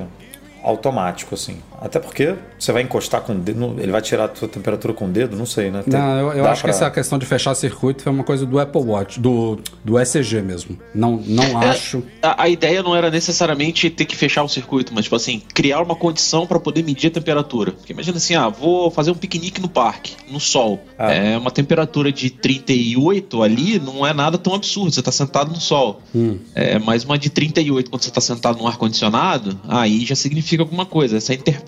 [0.62, 1.58] automático, assim.
[1.80, 5.06] Até porque você vai encostar com o dedo, ele vai tirar a tua temperatura com
[5.06, 5.82] o dedo, não sei, né?
[5.82, 8.46] Tem- Não, eu, eu acho pra- que essa questão de fechar circuito foi uma coisa
[8.46, 10.78] do Apple Watch, do, do ECG mesmo.
[10.94, 12.02] Não, não acho.
[12.22, 15.82] A, a ideia não era necessariamente ter que fechar o circuito, mas, tipo assim, criar
[15.82, 17.72] uma condição para poder medir a temperatura.
[17.72, 20.82] Porque imagina assim, ah, vou fazer um piquenique no parque, no sol.
[20.98, 21.12] Ah.
[21.12, 25.60] É uma temperatura de 38 ali não é nada tão absurdo, você tá sentado no
[25.60, 26.00] sol.
[26.14, 26.38] Hum.
[26.54, 30.86] É, mas uma de 38 quando você tá sentado no ar-condicionado, aí já significa alguma
[30.86, 31.16] coisa.
[31.18, 31.66] Essa interpretação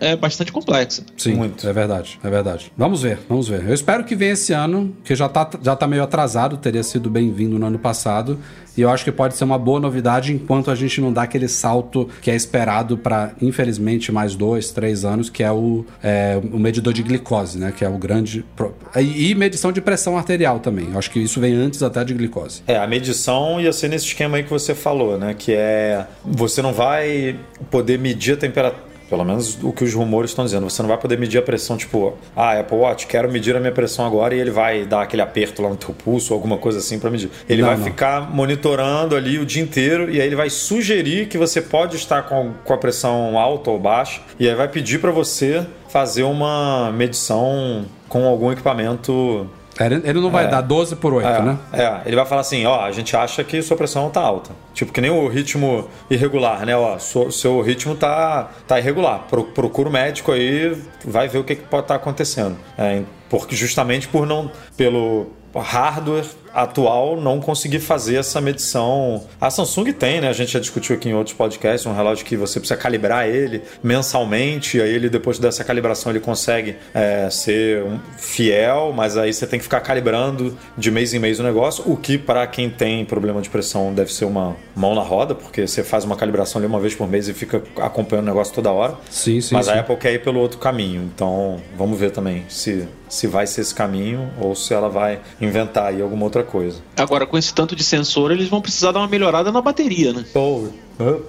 [0.00, 1.02] é bastante complexa.
[1.16, 1.66] Sim, Muito.
[1.68, 2.72] é verdade, é verdade.
[2.76, 3.64] Vamos ver, vamos ver.
[3.66, 7.08] Eu espero que venha esse ano, que já tá, já tá meio atrasado, teria sido
[7.10, 8.38] bem-vindo no ano passado.
[8.76, 11.46] E eu acho que pode ser uma boa novidade enquanto a gente não dá aquele
[11.46, 16.58] salto que é esperado para, infelizmente, mais dois, três anos, que é o, é, o
[16.58, 17.72] medidor de glicose, né?
[17.76, 18.44] Que é o grande.
[18.56, 20.88] pro- E, e medição de pressão arterial também.
[20.92, 22.62] Eu acho que isso vem antes até de glicose.
[22.66, 25.34] É, a medição ia ser nesse esquema aí que você falou, né?
[25.38, 26.04] Que é.
[26.24, 27.38] Você não vai
[27.70, 28.93] poder medir a temperatura.
[29.14, 30.68] Pelo menos o que os rumores estão dizendo.
[30.68, 33.70] Você não vai poder medir a pressão, tipo, ah, Apple Watch, quero medir a minha
[33.70, 36.78] pressão agora e ele vai dar aquele aperto lá no teu pulso ou alguma coisa
[36.78, 37.30] assim para medir.
[37.48, 37.84] Ele Não, vai não.
[37.84, 42.22] ficar monitorando ali o dia inteiro e aí ele vai sugerir que você pode estar
[42.24, 46.90] com, com a pressão alta ou baixa e aí vai pedir para você fazer uma
[46.90, 49.48] medição com algum equipamento
[49.80, 50.48] Ele, ele não vai É.
[50.48, 51.58] dar 12 por 8, é, né?
[51.72, 54.50] É, ele vai falar assim, ó, a gente acha que sua pressão tá alta.
[54.72, 56.76] Tipo, que nem o ritmo irregular, né?
[56.76, 59.24] Ó, seu, seu ritmo tá, tá irregular.
[59.28, 62.56] Pro, procura o médico aí, vai ver o que, que pode estar acontecendo.
[62.78, 64.50] É, porque justamente por não.
[64.76, 69.24] pelo hardware atual não conseguir fazer essa medição.
[69.40, 70.28] A Samsung tem, né?
[70.28, 73.62] A gente já discutiu aqui em outros podcasts, um relógio que você precisa calibrar ele
[73.82, 79.32] mensalmente, e aí ele depois dessa calibração ele consegue é, ser um fiel, mas aí
[79.32, 82.70] você tem que ficar calibrando de mês em mês o negócio, o que para quem
[82.70, 86.60] tem problema de pressão deve ser uma mão na roda, porque você faz uma calibração
[86.60, 88.94] ali uma vez por mês e fica acompanhando o negócio toda hora.
[89.10, 89.54] Sim, sim.
[89.54, 89.72] Mas sim.
[89.72, 93.62] a Apple quer ir pelo outro caminho, então vamos ver também se, se vai ser
[93.62, 96.78] esse caminho ou se ela vai inventar aí alguma outra coisa.
[96.96, 100.24] Agora, com esse tanto de sensor, eles vão precisar dar uma melhorada na bateria, né?
[100.34, 100.66] Oh,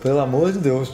[0.01, 0.91] pelo amor de Deus.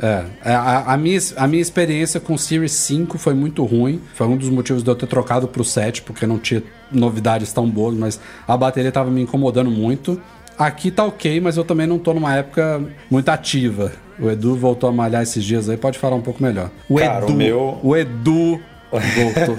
[0.00, 4.00] É, é, a, a minha, a minha experiência com o Series 5 foi muito ruim.
[4.14, 7.66] Foi um dos motivos de eu ter trocado pro 7, porque não tinha novidades tão
[7.68, 10.20] boas, mas a bateria tava me incomodando muito.
[10.58, 13.92] Aqui tá ok, mas eu também não tô numa época muito ativa.
[14.18, 16.70] O Edu voltou a malhar esses dias aí, pode falar um pouco melhor.
[16.86, 18.60] O Cara, o Edu, meu- o Edu
[18.92, 19.56] voltou.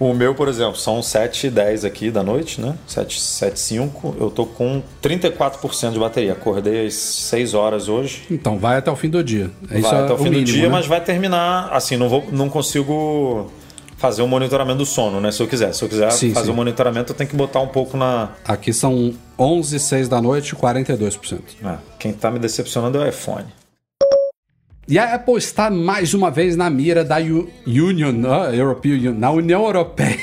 [0.00, 2.76] O meu, por exemplo, são 7 e 10 aqui da noite, né?
[2.86, 4.16] 7, 7 5.
[4.20, 6.32] Eu tô com 34% de bateria.
[6.32, 8.22] Acordei às 6 horas hoje.
[8.30, 9.50] Então, vai até o fim do dia.
[9.62, 10.68] Vai Isso é até o o fim do mínimo, dia, né?
[10.68, 11.68] mas vai terminar.
[11.72, 13.50] Assim, não, vou, não consigo
[13.98, 15.30] fazer o monitoramento do sono, né?
[15.32, 15.74] Se eu quiser.
[15.74, 18.30] Se eu quiser Sim, fazer o monitoramento, eu tenho que botar um pouco na.
[18.44, 21.40] Aqui são 11 e 6 da noite, 42%.
[21.64, 23.46] Ah, quem tá me decepcionando é o iPhone.
[24.88, 29.30] E a Apple está mais uma vez na mira da U- Union, ah, European na
[29.30, 30.16] União Europeia.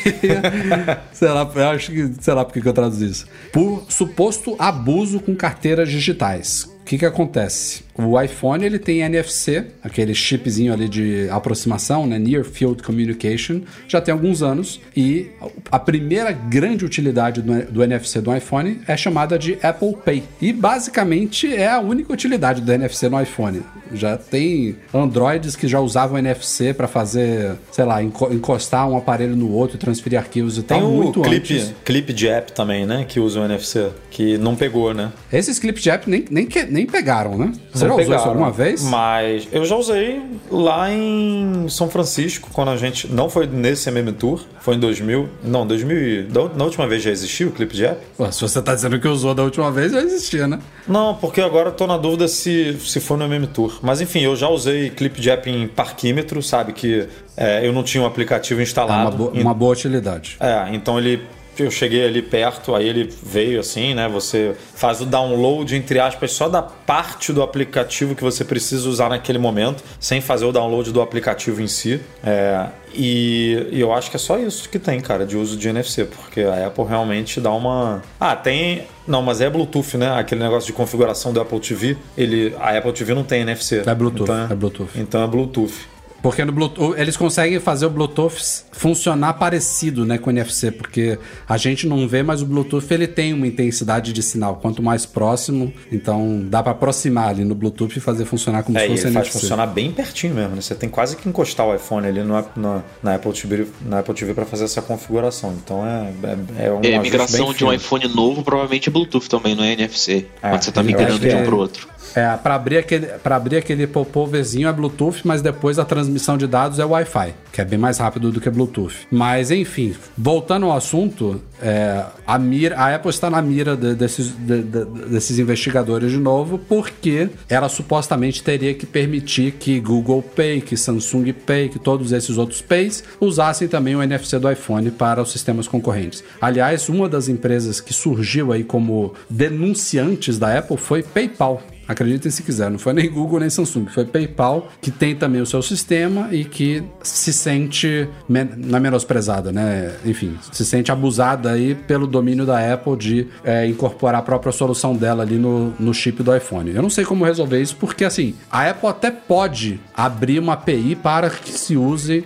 [1.13, 3.25] sei lá, eu acho que, sei lá por que eu traduzo isso.
[3.53, 6.67] Por suposto abuso com carteiras digitais.
[6.85, 7.83] O que que acontece?
[7.97, 13.99] O iPhone ele tem NFC, aquele chipzinho ali de aproximação, né, Near Field Communication, já
[13.99, 15.27] tem alguns anos e
[15.71, 20.23] a primeira grande utilidade do, do NFC do iPhone é chamada de Apple Pay.
[20.39, 23.63] E basicamente é a única utilidade do NFC no iPhone.
[23.93, 29.35] Já tem Androids que já usavam NFC para fazer, sei lá, enco- encostar um aparelho
[29.35, 31.73] no outro, transferir arquivos e Tem tal, o muito clipe, antes.
[31.83, 33.05] clipe de app também, né?
[33.07, 33.89] Que usa o NFC.
[34.11, 35.11] Que não pegou, né?
[35.31, 37.51] Esses clips de app nem, nem, que- nem pegaram, né?
[37.73, 38.83] Você Não já usou isso alguma vez?
[38.83, 40.21] Mas eu já usei
[40.51, 43.07] lá em São Francisco, quando a gente.
[43.11, 45.27] Não foi nesse MM Tour, foi em 2000.
[45.43, 45.97] Não, 2000.
[45.97, 47.99] e- da- Na última vez já existiu o clipe de app?
[48.17, 50.59] Pô, se você tá dizendo que usou da última vez, já existia, né?
[50.87, 53.79] Não, porque agora eu tô na dúvida se, se foi no MM Tour.
[53.81, 56.73] Mas enfim, eu já usei clipe de app em parquímetro, sabe?
[56.73, 57.07] Que
[57.37, 59.01] é, eu não tinha o aplicativo É instalado.
[59.01, 60.37] uma, bo- uma boa utilidade.
[60.39, 61.21] É, então ele.
[61.63, 64.07] Eu cheguei ali perto, aí ele veio assim, né?
[64.09, 69.09] Você faz o download, entre aspas, só da parte do aplicativo que você precisa usar
[69.09, 71.99] naquele momento, sem fazer o download do aplicativo em si.
[72.23, 75.67] É, e, e eu acho que é só isso que tem, cara, de uso de
[75.67, 78.01] NFC, porque a Apple realmente dá uma.
[78.19, 78.83] Ah, tem.
[79.07, 80.17] Não, mas é Bluetooth, né?
[80.17, 81.97] Aquele negócio de configuração do Apple TV.
[82.17, 83.83] Ele, a Apple TV não tem NFC.
[83.85, 84.89] É Bluetooth, Então é Bluetooth.
[84.95, 85.94] Então é Bluetooth.
[86.25, 91.19] Porque no Bluetooth, eles conseguem fazer o Bluetooth funcionar parecido né, com o NFC, porque
[91.47, 94.55] a gente não vê, mas o Bluetooth ele tem uma intensidade de sinal.
[94.55, 98.81] Quanto mais próximo, então dá para aproximar ali no Bluetooth e fazer funcionar como É,
[98.81, 99.39] se e ele fosse faz NFC.
[99.39, 100.61] funcionar bem pertinho mesmo, né?
[100.61, 104.15] Você tem quase que encostar o iPhone ali no, na, na Apple TV, na Apple
[104.15, 105.53] TV para fazer essa configuração.
[105.63, 106.11] Então é,
[106.57, 109.63] é, é um É, migração bem de um iPhone novo provavelmente é Bluetooth também, não
[109.63, 110.25] é NFC.
[110.41, 111.43] É, quando você tá eu migrando de um é.
[111.43, 111.87] pro outro.
[112.13, 116.47] É, para abrir aquele para abrir aquele popoverzinho é Bluetooth, mas depois a transmissão de
[116.47, 119.07] dados é Wi-Fi, que é bem mais rápido do que Bluetooth.
[119.11, 124.27] Mas enfim, voltando ao assunto, é, a mira, a Apple está na mira de- desses,
[124.37, 130.61] de- de- desses investigadores de novo, porque ela supostamente teria que permitir que Google Pay,
[130.61, 135.21] que Samsung Pay, que todos esses outros Pays usassem também o NFC do iPhone para
[135.21, 136.23] os sistemas concorrentes.
[136.41, 141.61] Aliás, uma das empresas que surgiu aí como denunciantes da Apple foi PayPal.
[141.87, 145.45] Acreditem se quiser, não foi nem Google nem Samsung, foi PayPal, que tem também o
[145.45, 149.95] seu sistema e que se sente, men não é menosprezada, né?
[150.05, 154.95] Enfim, se sente abusada aí pelo domínio da Apple de é, incorporar a própria solução
[154.95, 156.73] dela ali no, no chip do iPhone.
[156.73, 160.95] Eu não sei como resolver isso, porque assim, a Apple até pode abrir uma API
[160.95, 162.25] para que se use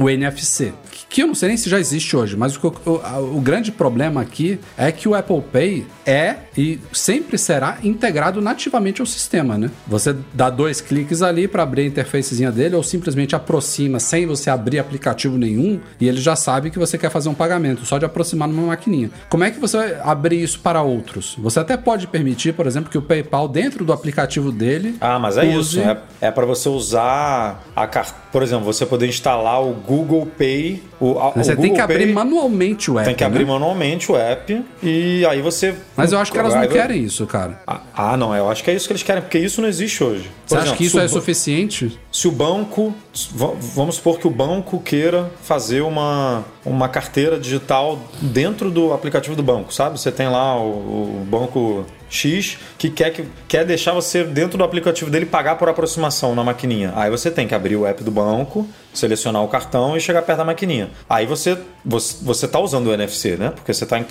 [0.00, 0.72] o NFC.
[1.08, 4.20] Que eu não sei nem se já existe hoje, mas o, o- o grande problema
[4.20, 9.70] aqui é que o Apple Pay é e sempre será integrado nativamente ao sistema, né?
[9.88, 14.50] Você dá dois cliques ali para abrir a interfacezinha dele ou simplesmente aproxima sem você
[14.50, 18.04] abrir aplicativo nenhum e ele já sabe que você quer fazer um pagamento, só de
[18.04, 19.10] aproximar numa maquininha.
[19.28, 21.34] Como é que você vai abrir isso para outros?
[21.38, 25.36] Você até pode permitir, por exemplo, que o PayPal dentro do aplicativo dele Ah, mas
[25.36, 25.80] é use- isso.
[25.80, 28.14] É, é para você usar a carta.
[28.30, 30.82] Por exemplo, você poder instalar o Google Pay.
[31.00, 33.06] O, Você o tem Google que abrir Pay manualmente o app.
[33.06, 33.52] Tem que abrir né?
[33.52, 35.74] manualmente o app e aí você.
[35.96, 37.60] Mas eu acho que elas não querem isso, cara.
[37.66, 40.02] Ah, Ah, não, eu acho que é isso que eles querem, porque isso não existe
[40.04, 40.24] hoje.
[40.24, 41.98] Por Você acha exemplo, que isso é suficiente?
[42.12, 42.94] Se o banco,
[43.34, 49.34] va- vamos supor que o banco queira fazer uma, uma carteira digital dentro do aplicativo
[49.36, 49.98] do banco, sabe?
[49.98, 54.64] Você tem lá o, o banco X que quer, que quer deixar você dentro do
[54.64, 56.92] aplicativo dele pagar por aproximação na maquininha.
[56.96, 60.38] Aí você tem que abrir o app do banco, selecionar o cartão e chegar perto
[60.38, 60.90] da maquininha.
[61.08, 63.52] Aí você você, você tá usando o NFC, né?
[63.54, 64.04] Porque você tá em,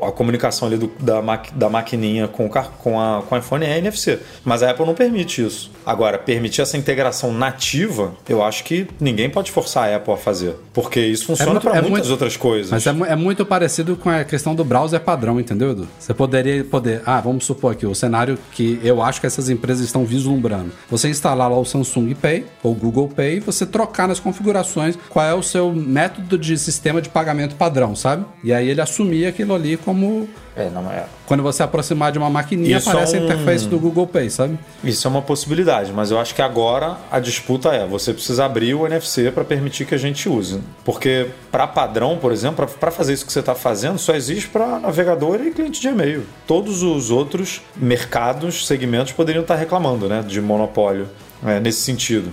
[0.00, 3.64] a comunicação ali do- da, ma, da maquininha com o, com, a, com o iPhone
[3.64, 4.18] é NFC.
[4.44, 5.70] Mas a Apple não permite isso.
[5.86, 10.56] Agora, permitir essa integração nativa, eu acho que ninguém pode forçar a Apple a fazer.
[10.72, 12.70] Porque isso funciona muito- para é muitas muito- outras coisas.
[12.70, 15.88] Mas é, é muito parecido com a questão do browser padrão, entendeu, Edu?
[15.98, 17.02] Você poderia poder.
[17.06, 20.70] Ah, vamos supor aqui, o cenário que eu acho que essas empresas estão vislumbrando.
[20.90, 25.24] Você instalar lá o Samsung Pay ou Google Pay e você trocar nas configurações qual
[25.26, 28.24] é o seu método de sistema de pagamento padrão, sabe?
[28.42, 31.06] E aí ele assumia aquilo ali como É, não é.
[31.24, 34.28] quando você aproximar de uma maquininha, Isso aparece é um- a interface do Google Pay,
[34.28, 34.58] sabe?
[34.84, 38.74] Isso é uma possibilidade, mas eu acho que agora a disputa é: você precisa abrir
[38.74, 40.60] o NFC para permitir que a gente use.
[40.84, 44.78] Porque para padrão, por exemplo, para fazer isso que você está fazendo, só existe para
[44.78, 46.24] navegador e cliente de e-mail.
[46.46, 51.08] Todos os outros mercados, segmentos poderiam estar reclamando, né, de monopólio
[51.46, 52.30] é, nesse sentido.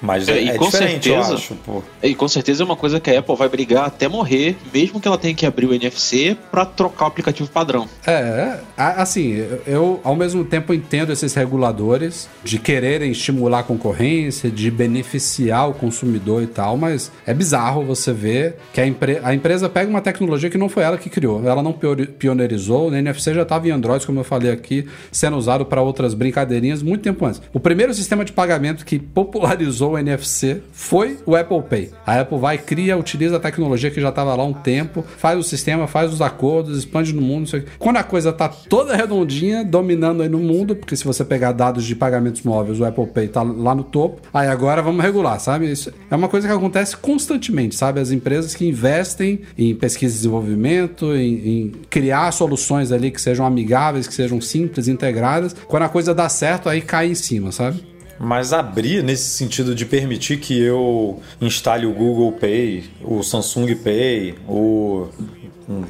[0.00, 1.54] Mas É, é, e é com diferente, certeza- eu acho.
[1.56, 1.82] Pô.
[2.02, 5.08] E com certeza é uma coisa que a Apple vai brigar até morrer, mesmo que
[5.08, 7.88] ela tenha que abrir o NFC para trocar o aplicativo padrão.
[8.06, 14.70] É, assim, eu- ao mesmo tempo entendo esses reguladores de quererem estimular a concorrência, de
[14.70, 19.68] beneficiar o consumidor e tal, mas é bizarro você ver que a, empre- a empresa
[19.68, 21.72] pega uma tecnologia que não foi ela que criou, ela não
[22.18, 26.14] pioneirizou, o NFC já estava em Android, como eu falei aqui, sendo usado para outras
[26.14, 27.40] brincadeirinhas muito tempo antes.
[27.52, 31.90] O primeiro sistema de pagamento que popularizou o NFC foi o Apple Pay.
[32.06, 35.38] A Apple vai, cria, utiliza a tecnologia que já estava lá há um tempo, faz
[35.38, 37.48] o sistema, faz os acordos, expande no mundo.
[37.78, 41.84] Quando a coisa tá toda redondinha, dominando aí no mundo, porque se você pegar dados
[41.84, 44.20] de pagamentos móveis, o Apple Pay tá lá no topo.
[44.32, 45.70] Aí agora vamos regular, sabe?
[45.70, 48.00] Isso é uma coisa que acontece constantemente, sabe?
[48.00, 53.46] As empresas que investem em pesquisa e desenvolvimento, em, em criar soluções ali que sejam
[53.46, 55.54] amigáveis, que sejam simples, integradas.
[55.66, 57.97] Quando a coisa dá certo, aí cai em cima, sabe?
[58.18, 64.34] Mas abrir nesse sentido de permitir que eu instale o Google Pay, o Samsung Pay,
[64.48, 65.08] o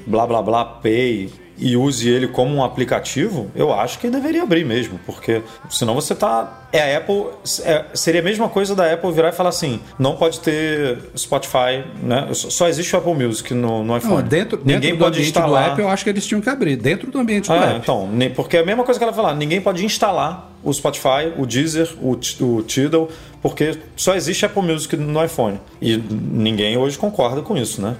[0.07, 4.65] blá blá blá Pay e use ele como um aplicativo, eu acho que deveria abrir
[4.65, 6.65] mesmo, porque senão você tá.
[6.71, 7.25] É a Apple.
[7.63, 11.83] é- seria a mesma coisa da Apple virar e falar assim: não pode ter Spotify,
[12.03, 12.29] né?
[12.33, 14.17] Só existe o Apple Music no, no iPhone.
[14.17, 15.65] Não, dentro, Ninguém dentro do pode ambiente instalar.
[15.65, 16.77] do app, eu acho que eles tinham que abrir.
[16.77, 19.61] Dentro do ambiente do É, então, porque é a mesma coisa que ela falar, ninguém
[19.61, 23.09] pode instalar o Spotify, o Deezer, o, o Tidal,
[23.41, 25.59] porque só existe Apple Music no iPhone.
[25.81, 27.97] E ninguém hoje concorda com isso, né?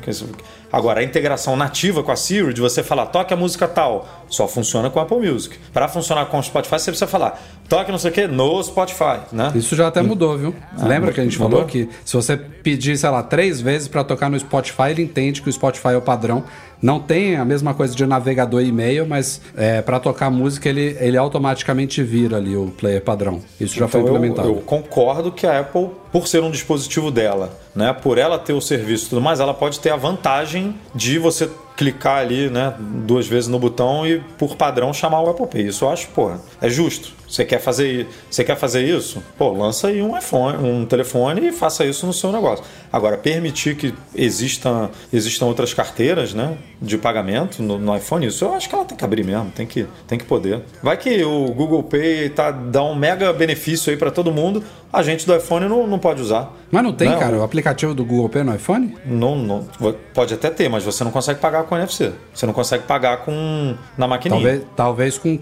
[0.73, 4.47] Agora, a integração nativa com a Siri, de você falar, toque a música tal, só
[4.47, 5.57] funciona com a Apple Music.
[5.73, 9.21] Para funcionar com o Spotify, você precisa falar, toque não sei o que no Spotify,
[9.33, 9.51] né?
[9.55, 10.55] Isso já até mudou, viu?
[10.83, 11.61] Lembra que a gente Ah, mudou?
[11.61, 15.41] falou que se você pedir, sei lá, três vezes pra tocar no Spotify, ele entende
[15.41, 16.45] que o Spotify é o padrão.
[16.81, 20.97] Não tem a mesma coisa de navegador e e-mail, mas é, para tocar música ele,
[21.01, 23.41] ele automaticamente vira ali o player padrão.
[23.61, 24.49] Isso já foi Então, eu- implementado.
[24.49, 28.61] Eu, concordo que a Apple, por ser um dispositivo dela, né, por ela ter o
[28.61, 33.27] serviço e tudo mais, ela pode ter a vantagem de você clicar ali, né, duas
[33.27, 35.67] vezes no botão e por padrão chamar o Apple Pay.
[35.69, 37.18] Isso eu acho, porra, é justo.
[37.29, 39.23] Você quer fazer, você quer fazer isso?
[39.37, 42.65] Pô, lança aí um iPhone, um telefone e faça isso no seu negócio.
[42.93, 48.55] Agora, permitir que existam, existam outras carteiras, né, de pagamento no, no iPhone, isso eu
[48.55, 50.63] acho que ela tem que abrir mesmo, tem que, tem que poder.
[50.83, 54.63] Vai que o Google Pay tá dá um mega benefício aí para todo mundo,
[54.93, 56.51] a gente do iPhone não, não pode usar.
[56.71, 57.19] Mas não tem, Não.
[57.19, 58.95] cara, o aplicativo do Google Pay no iPhone?
[59.05, 59.67] Não, não,
[60.15, 62.13] pode até ter, mas você não consegue pagar com NFC.
[62.33, 64.63] Você não consegue pagar com na maquininha.
[64.77, 65.39] Talvez, talvez com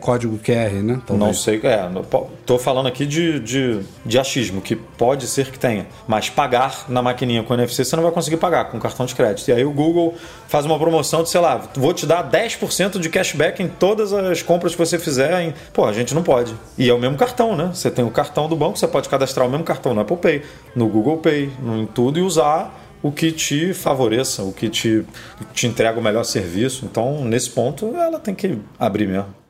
[0.00, 1.00] código QR, né?
[1.06, 1.26] Talvez.
[1.26, 1.88] Não sei, é,
[2.44, 7.00] tô falando aqui de, de, de achismo, que pode ser que tenha, mas pagar na
[7.00, 9.46] maquininha com NFC você não vai conseguir pagar com cartão de crédito.
[9.48, 10.14] E aí o Google
[10.48, 14.42] faz uma promoção de, sei lá, vou te dar 10% de cashback em todas as
[14.42, 15.40] compras que você fizer.
[15.42, 15.54] Em...
[15.72, 16.52] Pô, a gente não pode.
[16.76, 17.70] E é o mesmo cartão, né?
[17.72, 20.42] Você tem o cartão do banco, você pode cadastrar o mesmo cartão no Apple Pay,
[20.74, 25.04] no Google Pay, no- em tudo e usar o que te favoreça, o que te,
[25.54, 26.84] te entrega o melhor serviço.
[26.84, 29.45] Então, nesse ponto, ela tem que abrir mesmo.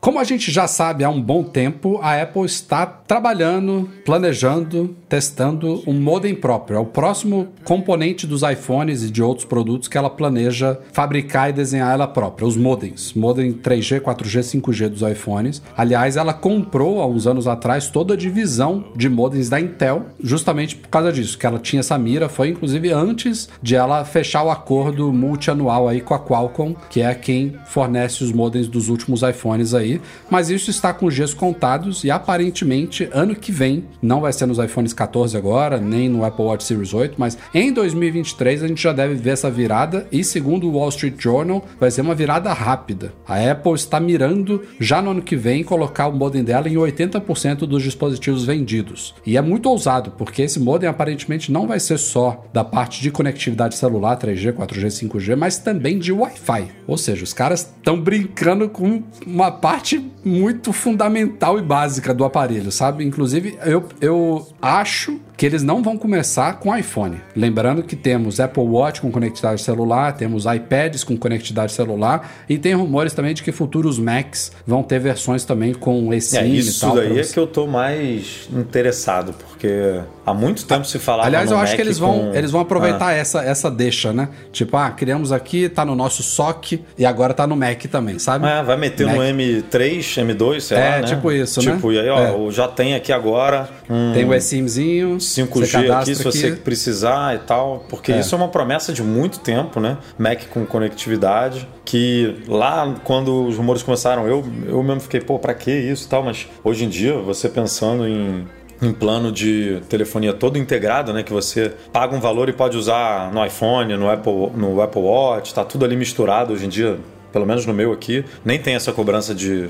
[0.00, 5.82] Como a gente já sabe há um bom tempo, a Apple está trabalhando, planejando, testando
[5.88, 6.76] um modem próprio.
[6.76, 11.52] É o próximo componente dos iPhones e de outros produtos que ela planeja fabricar e
[11.52, 13.12] desenhar ela própria, os modems.
[13.12, 15.60] Modem 3G, 4G, 5G dos iPhones.
[15.76, 20.76] Aliás, ela comprou há uns anos atrás toda a divisão de modems da Intel, justamente
[20.76, 24.50] por causa disso, que ela tinha essa mira, foi inclusive antes de ela fechar o
[24.50, 29.74] acordo multianual aí com a Qualcomm, que é quem fornece os modems dos últimos iPhones
[29.74, 29.97] aí.
[30.30, 34.46] Mas isso está com os dias contados e aparentemente ano que vem, não vai ser
[34.46, 38.82] nos iPhones 14 agora, nem no Apple Watch Series 8, mas em 2023 a gente
[38.82, 42.52] já deve ver essa virada e segundo o Wall Street Journal, vai ser uma virada
[42.52, 43.12] rápida.
[43.26, 47.58] A Apple está mirando já no ano que vem colocar o modem dela em 80%
[47.60, 49.14] dos dispositivos vendidos.
[49.24, 53.10] E é muito ousado, porque esse modem aparentemente não vai ser só da parte de
[53.10, 56.68] conectividade celular 3G, 4G, 5G, mas também de Wi-Fi.
[56.86, 59.77] Ou seja, os caras estão brincando com uma parte
[60.24, 63.04] muito fundamental e básica do aparelho, sabe?
[63.04, 67.20] Inclusive, eu, eu acho que eles não vão começar com iPhone.
[67.34, 72.74] Lembrando que temos Apple Watch com conectividade celular, temos iPads com conectividade celular e tem
[72.74, 76.80] rumores também de que futuros Macs vão ter versões também com eSIM É, e isso
[76.80, 76.92] tal.
[76.96, 81.48] pra daí é que eu tô mais interessado, porque há muito tempo se falava Aliás,
[81.50, 82.64] no eu acho Mac que eles vão, com- eles vão Ah.
[82.64, 84.28] aproveitar essa, essa deixa, né?
[84.52, 88.44] Tipo, ah, criamos aqui, tá no nosso SOC e agora tá no Mac também, sabe?
[88.44, 89.28] É, vai meter no Mac.
[89.28, 91.02] M3, M2, sei É, lá, né?
[91.04, 91.74] tipo isso, né?
[91.74, 92.50] Tipo, e aí, ó, É.
[92.50, 97.34] já tem aqui agora um Tem o eSIMzinho, 5G você cadastra aqui, se você precisar
[97.34, 98.20] e tal, porque É.
[98.20, 99.98] isso é uma promessa de muito tempo, né?
[100.18, 105.54] Mac com conectividade, que lá quando os rumores começaram, eu, eu mesmo fiquei, pô, pra
[105.54, 108.46] que isso e tal, mas hoje em dia, você pensando em
[108.80, 113.28] em plano de telefonia todo integrado, né, que você paga um valor e pode usar
[113.32, 116.96] no iPhone, no Apple, no Apple Watch, tá tudo ali misturado hoje em dia.
[117.32, 119.68] Pelo menos no meu aqui, nem tem essa cobrança de.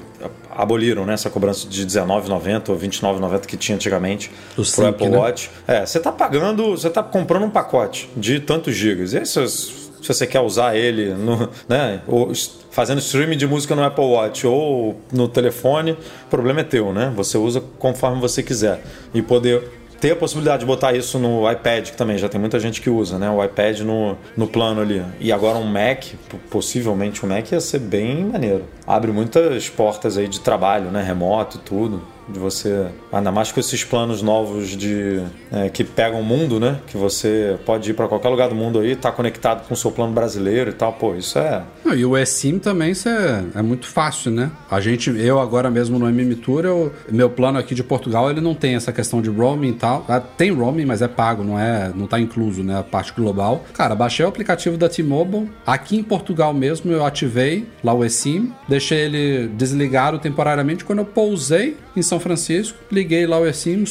[0.50, 1.14] Aboliram, né?
[1.14, 5.18] Essa cobrança de R$19,90 ou R$29,90 que tinha antigamente O pro Apple né?
[5.18, 5.50] Watch.
[5.66, 9.12] É, você tá pagando, você tá comprando um pacote de tantos gigas.
[9.12, 12.32] E aí, se, se você quer usar ele no, né, ou
[12.70, 17.12] fazendo streaming de música no Apple Watch ou no telefone, o problema é teu, né?
[17.16, 18.82] Você usa conforme você quiser.
[19.12, 22.58] E poder ter a possibilidade de botar isso no iPad, que também já tem muita
[22.60, 23.30] gente que usa, né?
[23.30, 25.04] O iPad no, no plano ali.
[25.20, 26.04] E agora um Mac,
[26.50, 28.64] possivelmente um Mac ia ser bem maneiro.
[28.86, 31.02] Abre muitas portas aí de trabalho, né?
[31.02, 32.02] Remoto e tudo.
[32.28, 32.86] De você.
[33.12, 35.20] Ainda mais com esses planos novos de.
[35.50, 36.78] é, que pegam o mundo, né?
[36.86, 39.90] Que você pode ir para qualquer lugar do mundo aí, tá conectado com o seu
[39.90, 40.92] plano brasileiro e tal.
[40.92, 41.62] Pô, isso é.
[41.84, 44.50] Não, e o eSIM também isso é, é muito fácil, né?
[44.70, 48.40] A gente, eu agora mesmo no MM Tour, eu- meu plano aqui de Portugal, ele
[48.40, 50.04] não tem essa questão de roaming e tal.
[50.08, 53.64] Ah, Tem roaming, mas é pago, não é, não tá incluso, né, a parte global.
[53.74, 55.50] Cara, baixei o aplicativo da T-Mobile.
[55.66, 61.04] Aqui em Portugal mesmo eu ativei lá o eSIM, deixei ele desligado temporariamente quando eu
[61.06, 63.84] pousei em São Francisco, liguei lá o eSIM,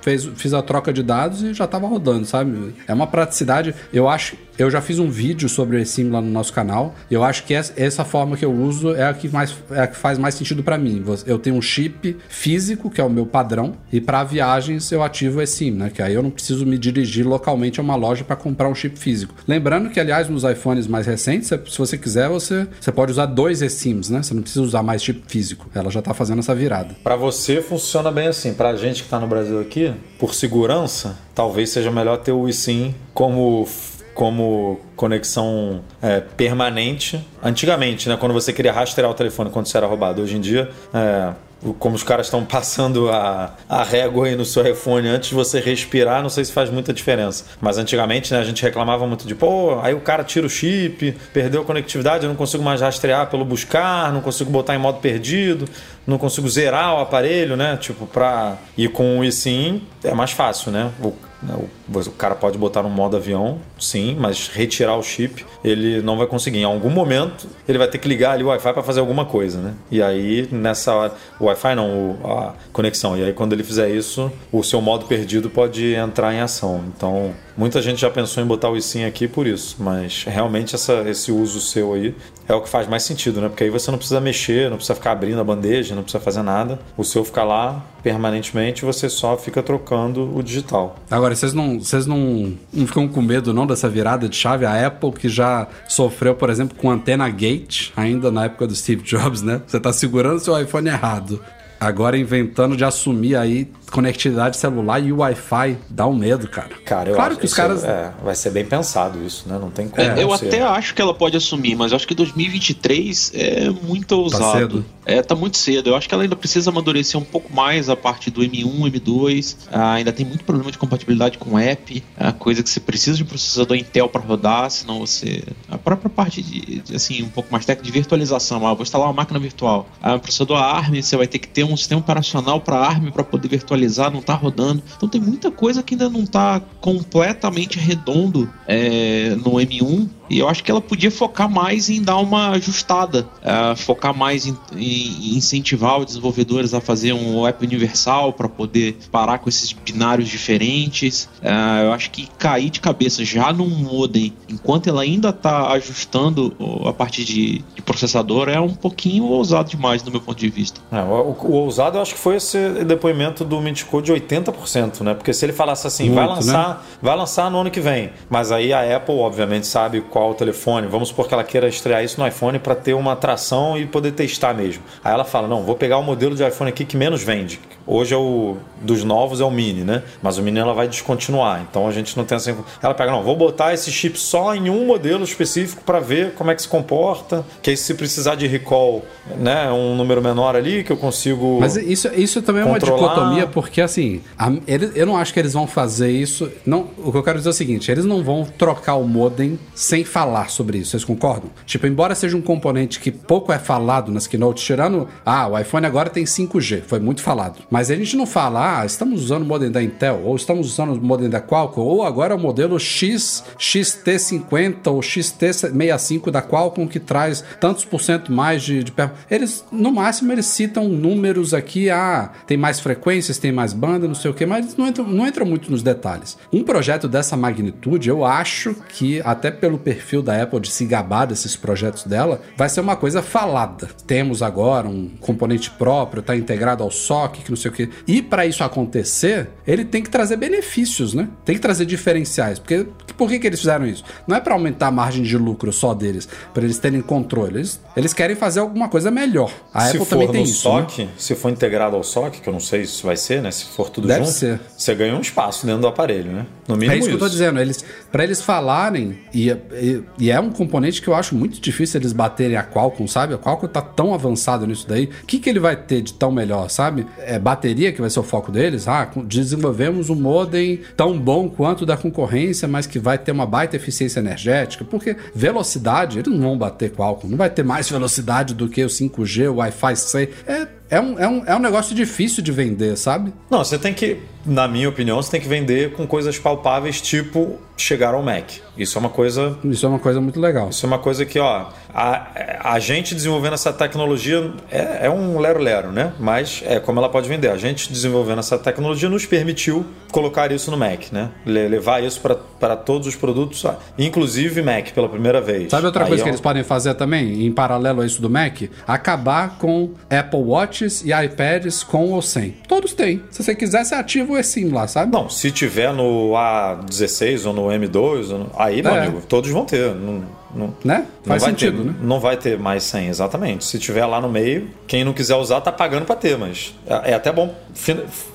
[0.00, 2.74] fez, fiz a troca de dados e já tava rodando, sabe?
[2.86, 3.74] É uma praticidade.
[3.92, 6.94] Eu acho, eu já fiz um vídeo sobre o eSIM lá no nosso canal.
[7.10, 9.86] Eu acho que essa, essa forma que eu uso é a que, mais, é a
[9.86, 11.04] que faz mais sentido para mim.
[11.26, 15.38] Eu tenho um chip físico, que é o meu padrão, e para viagens eu ativo
[15.38, 15.90] o eSIM, né?
[15.92, 18.98] Que aí eu não preciso me dirigir localmente a uma loja para comprar um chip
[18.98, 19.34] físico.
[19.46, 23.62] Lembrando que, aliás, nos iPhones mais recentes, se você quiser, você, você pode usar dois
[23.62, 24.22] eSIMs, né?
[24.22, 25.68] Você não precisa usar mais chip físico.
[25.74, 26.94] Ela já tá fazendo essa virada.
[27.02, 28.54] Para você funciona bem assim.
[28.54, 32.94] Pra gente que tá no Brasil aqui, por segurança, talvez seja melhor ter o eSIM
[33.12, 33.66] como
[34.14, 37.26] como conexão é, permanente.
[37.42, 40.22] Antigamente, né, quando você queria rastrear o telefone quando você era roubado.
[40.22, 41.32] Hoje em dia, é,
[41.78, 45.60] como os caras estão passando a, a régua aí no seu iPhone antes de você
[45.60, 47.44] respirar, não sei se faz muita diferença.
[47.60, 51.16] Mas antigamente, né, a gente reclamava muito de, pô, aí o cara tira o chip,
[51.32, 55.00] perdeu a conectividade, eu não consigo mais rastrear pelo buscar, não consigo botar em modo
[55.00, 55.66] perdido,
[56.06, 57.76] não consigo zerar o aparelho, né?
[57.78, 58.56] Tipo, pra.
[58.76, 60.90] E com o eSIM é mais fácil, né?
[61.02, 61.12] O
[61.44, 66.00] né, O, o cara pode botar no modo avião, sim, mas retirar o chip ele
[66.02, 66.58] não vai conseguir.
[66.58, 69.60] Em algum momento ele vai ter que ligar ali o Wi-Fi para fazer alguma coisa,
[69.60, 69.74] né?
[69.90, 73.16] E aí nessa hora, o Wi-Fi não, a conexão.
[73.16, 76.84] E aí quando ele fizer isso, o seu modo perdido pode entrar em ação.
[76.96, 81.08] Então muita gente já pensou em botar o eSIM aqui por isso, mas realmente essa,
[81.08, 82.14] esse uso seu aí
[82.48, 83.48] é o que faz mais sentido, né?
[83.48, 86.42] Porque aí você não precisa mexer, não precisa ficar abrindo a bandeja, não precisa fazer
[86.42, 86.78] nada.
[86.96, 90.96] O seu fica lá permanentemente, você só fica trocando o digital.
[91.10, 94.64] Agora, vocês não, vocês não, não ficam com medo não dessa virada de chave?
[94.64, 99.02] A Apple que já sofreu, por exemplo, com antena gate, ainda na época do Steve
[99.02, 99.60] Jobs, né?
[99.66, 101.40] Você tá segurando seu iPhone errado.
[101.84, 106.70] Agora inventando de assumir aí conectividade celular e Wi-Fi, dá um medo, cara.
[106.84, 109.58] Cara, eu claro acho que os isso caras é, vai ser bem pensado isso, né?
[109.60, 110.02] Não tem como.
[110.02, 110.48] É, eu ser.
[110.48, 114.58] até acho que ela pode assumir, mas eu acho que 2023 é muito ousado.
[114.58, 114.84] cedo?
[115.06, 115.90] É, tá muito cedo.
[115.90, 119.56] Eu acho que ela ainda precisa amadurecer um pouco mais a parte do M1, M2.
[119.70, 123.22] Ah, ainda tem muito problema de compatibilidade com app, a coisa que você precisa de
[123.22, 125.42] um processador Intel para rodar, senão você.
[125.68, 128.66] A própria parte de, de, assim, um pouco mais técnica de virtualização.
[128.66, 129.88] Ah, vou instalar uma máquina virtual.
[130.02, 133.24] Ah, um processador ARM, você vai ter que ter um sistema operacional para ARM para
[133.24, 134.82] poder virtualizar, não tá rodando.
[134.96, 140.48] Então tem muita coisa que ainda não tá completamente redondo é, no M1 e eu
[140.48, 145.36] acho que ela podia focar mais em dar uma ajustada, uh, focar mais em, em,
[145.36, 151.28] incentivar os desenvolvedores a fazer um app universal para poder parar com esses binários diferentes.
[151.42, 156.54] Uh, eu acho que cair de cabeça já num modem, enquanto ela ainda está ajustando
[156.86, 160.80] a parte de, de, processador, é um pouquinho ousado demais do meu ponto de vista.
[160.90, 165.14] É, o, o, ousado eu acho que foi esse depoimento do Mythico de 80%, né?
[165.14, 166.76] Porque se ele falasse assim, Muito, vai lançar, né?
[167.02, 170.86] vai lançar no ano que vem, mas aí a Apple obviamente sabe qual o telefone.
[170.86, 174.12] Vamos supor que ela queira estrear isso no iPhone para ter uma atração e poder
[174.12, 174.84] testar mesmo.
[175.02, 177.58] Aí ela fala: não, vou pegar o modelo de iPhone aqui que menos vende.
[177.86, 180.02] Hoje é o dos novos é o Mini, né?
[180.22, 181.66] Mas o Mini ela vai descontinuar.
[181.68, 182.56] Então a gente não tem essa.
[182.82, 186.50] Ela pega, não, vou botar esse chip só em um modelo específico para ver como
[186.50, 187.44] é que se comporta.
[187.60, 189.02] Que aí, se precisar de recall,
[189.36, 191.58] né, um número menor ali que eu consigo.
[191.60, 195.40] Mas isso, isso também é uma dicotomia, porque assim, a- ele- eu não acho que
[195.40, 196.50] eles vão fazer isso.
[196.64, 199.58] Não, o que eu quero dizer é o seguinte: eles não vão trocar o modem
[199.74, 200.90] sem falar sobre isso.
[200.90, 201.50] Vocês concordam?
[201.66, 205.08] Tipo, embora seja um componente que pouco é falado nas keynotes, tirando.
[205.24, 207.62] Ah, o iPhone agora tem 5G, foi muito falado.
[207.70, 210.92] Mas a gente não fala, ah, estamos usando o modem da Intel, ou estamos usando
[210.92, 217.00] o modem da Qualcomm, ou agora o modelo X, XT50 ou XT65 da Qualcomm que
[217.00, 218.92] traz tantos por cento mais de, de
[219.30, 224.14] Eles, no máximo, eles citam números aqui, ah, tem mais frequências, tem mais banda, não
[224.14, 226.36] sei o que, mas não entram, não entram muito nos detalhes.
[226.52, 229.78] Um projeto dessa magnitude, eu acho que, até pelo
[230.22, 233.88] da Apple de se gabar desses projetos dela, vai ser uma coisa falada.
[234.06, 237.88] Temos agora um componente próprio, está integrado ao SOC, que não sei o que.
[238.06, 241.28] E para isso acontecer, ele tem que trazer benefícios, né?
[241.44, 242.58] Tem que trazer diferenciais.
[242.58, 242.86] Porque
[243.16, 244.04] por que, que eles fizeram isso?
[244.26, 247.56] Não é para aumentar a margem de lucro só deles, para eles terem controle.
[247.58, 249.52] Eles, eles querem fazer alguma coisa melhor.
[249.72, 250.68] A se Apple também tem isso.
[250.72, 250.86] né?
[250.88, 253.50] SOC, se for integrado ao SOC, que eu não sei se vai ser, né?
[253.50, 254.60] Se for tudo Deve junto, ser.
[254.76, 256.46] você ganha um espaço dentro do aparelho, né?
[256.66, 259.50] No mínimo É isso que eu tô dizendo, eles, para eles falarem, e,
[259.84, 263.34] e, e é um componente que eu acho muito difícil eles baterem a Qualcomm, sabe?
[263.34, 266.32] A Qualcomm tá tão avançado nisso daí, o que, que ele vai ter de tão
[266.32, 267.06] melhor, sabe?
[267.18, 268.88] É bateria que vai ser o foco deles?
[268.88, 273.76] Ah, desenvolvemos um modem tão bom quanto da concorrência, mas que vai ter uma baita
[273.76, 278.68] eficiência energética, porque velocidade, eles não vão bater Qualcomm, não vai ter mais velocidade do
[278.68, 280.68] que o 5G, o Wi-Fi 6, é...
[280.90, 283.32] É um, é, um, é um negócio difícil de vender, sabe?
[283.50, 287.58] Não, você tem que, na minha opinião, você tem que vender com coisas palpáveis, tipo
[287.76, 288.50] chegar ao Mac.
[288.76, 289.58] Isso é uma coisa.
[289.64, 290.68] Isso é uma coisa muito legal.
[290.68, 295.38] Isso é uma coisa que, ó, a, a gente desenvolvendo essa tecnologia é, é um
[295.38, 296.12] lero-lero, né?
[296.18, 297.48] Mas é como ela pode vender.
[297.50, 301.30] A gente desenvolvendo essa tecnologia nos permitiu colocar isso no Mac, né?
[301.46, 302.20] Le- levar isso
[302.58, 303.64] para todos os produtos,
[303.98, 305.70] inclusive Mac, pela primeira vez.
[305.70, 308.20] Sabe outra Aí coisa é que um- eles podem fazer também, em paralelo a isso
[308.20, 308.62] do Mac?
[308.86, 312.54] Acabar com Apple Watches e iPads com ou sem.
[312.68, 313.22] Todos têm.
[313.30, 315.12] Se você quiser, você ativa o eSIM lá, sabe?
[315.12, 318.98] Não, se tiver no A16 ou no M2, ou no- aí, meu É.
[319.06, 319.94] amigo, todos vão ter.
[319.94, 320.24] Não,
[320.54, 320.98] não, Né?
[320.98, 321.94] não Faz vai sentido, ter, né?
[322.00, 323.64] Não vai ter mais 100, exatamente.
[323.64, 327.12] Se tiver lá no meio, quem não quiser usar tá pagando para ter, mas é
[327.12, 327.54] é até bom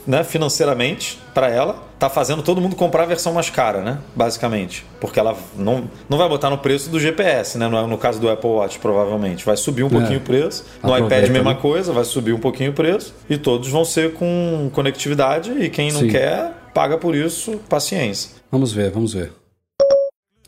[0.06, 1.88] né, financeiramente para ela.
[1.98, 3.98] Tá fazendo todo mundo comprar a versão mais cara, né?
[4.16, 4.86] Basicamente.
[5.02, 7.68] Porque ela não, não vai botar no preço do GPS, né?
[7.68, 9.46] No, no caso do Apple Watch, provavelmente.
[9.46, 10.64] Vai subir um pouquinho o preço.
[10.82, 10.94] No É.
[10.94, 11.60] Aproveita, iPad, mesma né?
[11.62, 13.14] coisa, vai subir um pouquinho o preço.
[13.30, 15.52] E todos vão ser com conectividade.
[15.52, 16.08] E quem não Sim.
[16.10, 18.32] quer, paga por isso, paciência.
[18.50, 19.34] Vamos ver, vamos ver.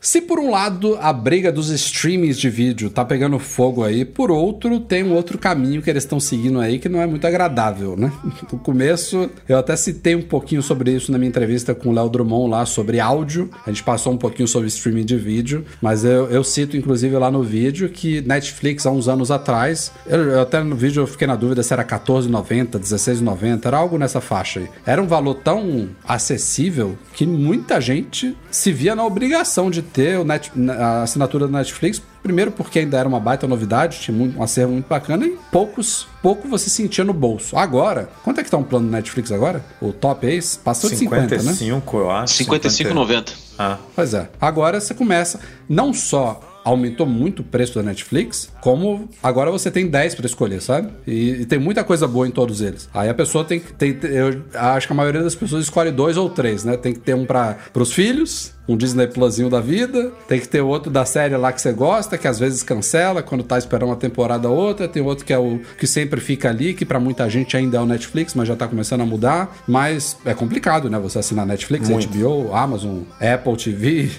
[0.04, 4.32] Se por um lado a briga dos streamings de vídeo tá pegando fogo aí, por
[4.32, 7.96] outro tem um outro caminho que eles estão seguindo aí que não é muito agradável,
[7.96, 8.12] né?
[8.52, 12.08] No começo eu até citei um pouquinho sobre isso na minha entrevista com o Léo
[12.08, 13.48] Drummond lá sobre áudio.
[13.64, 17.30] A gente passou um pouquinho sobre streaming de vídeo, mas eu, eu cito inclusive lá
[17.30, 21.28] no vídeo que Netflix há uns anos atrás, eu, eu até no vídeo eu fiquei
[21.28, 24.68] na dúvida se era 14,90, 16,90, era algo nessa faixa aí.
[24.84, 30.24] Era um valor tão acessível que muita gente se via na obrigação de ter o
[30.24, 32.00] Net- a assinatura da Netflix.
[32.22, 36.06] Primeiro porque ainda era uma baita novidade, tinha muito- um acervo muito bacana e poucos,
[36.22, 37.56] pouco você sentia no bolso.
[37.56, 39.64] Agora, quanto é que tá um plano do Netflix agora?
[39.80, 41.42] O top Ace passou de 50, né?
[41.42, 42.34] 55, eu acho.
[42.34, 43.32] 55,90.
[43.58, 43.78] Ah.
[43.94, 44.28] Pois é.
[44.40, 49.86] Agora você começa, não só aumentou muito o preço da Netflix, como agora você tem
[49.86, 50.90] 10 para escolher, sabe?
[51.06, 52.88] E, e tem muita coisa boa em todos eles.
[52.94, 53.72] Aí a pessoa tem que.
[53.72, 56.76] Tem, eu acho que a maioria das pessoas escolhe dois ou três, né?
[56.76, 58.52] Tem que ter um para os filhos.
[58.68, 62.16] Um Disney Plusinho da vida, tem que ter outro da série lá que você gosta,
[62.16, 64.86] que às vezes cancela quando tá esperando uma temporada ou outra.
[64.86, 67.80] Tem outro que é o que sempre fica ali, que para muita gente ainda é
[67.80, 69.52] o Netflix, mas já tá começando a mudar.
[69.66, 70.96] Mas é complicado, né?
[71.00, 72.08] Você assinar Netflix, Muito.
[72.08, 74.10] HBO, Amazon, Apple TV.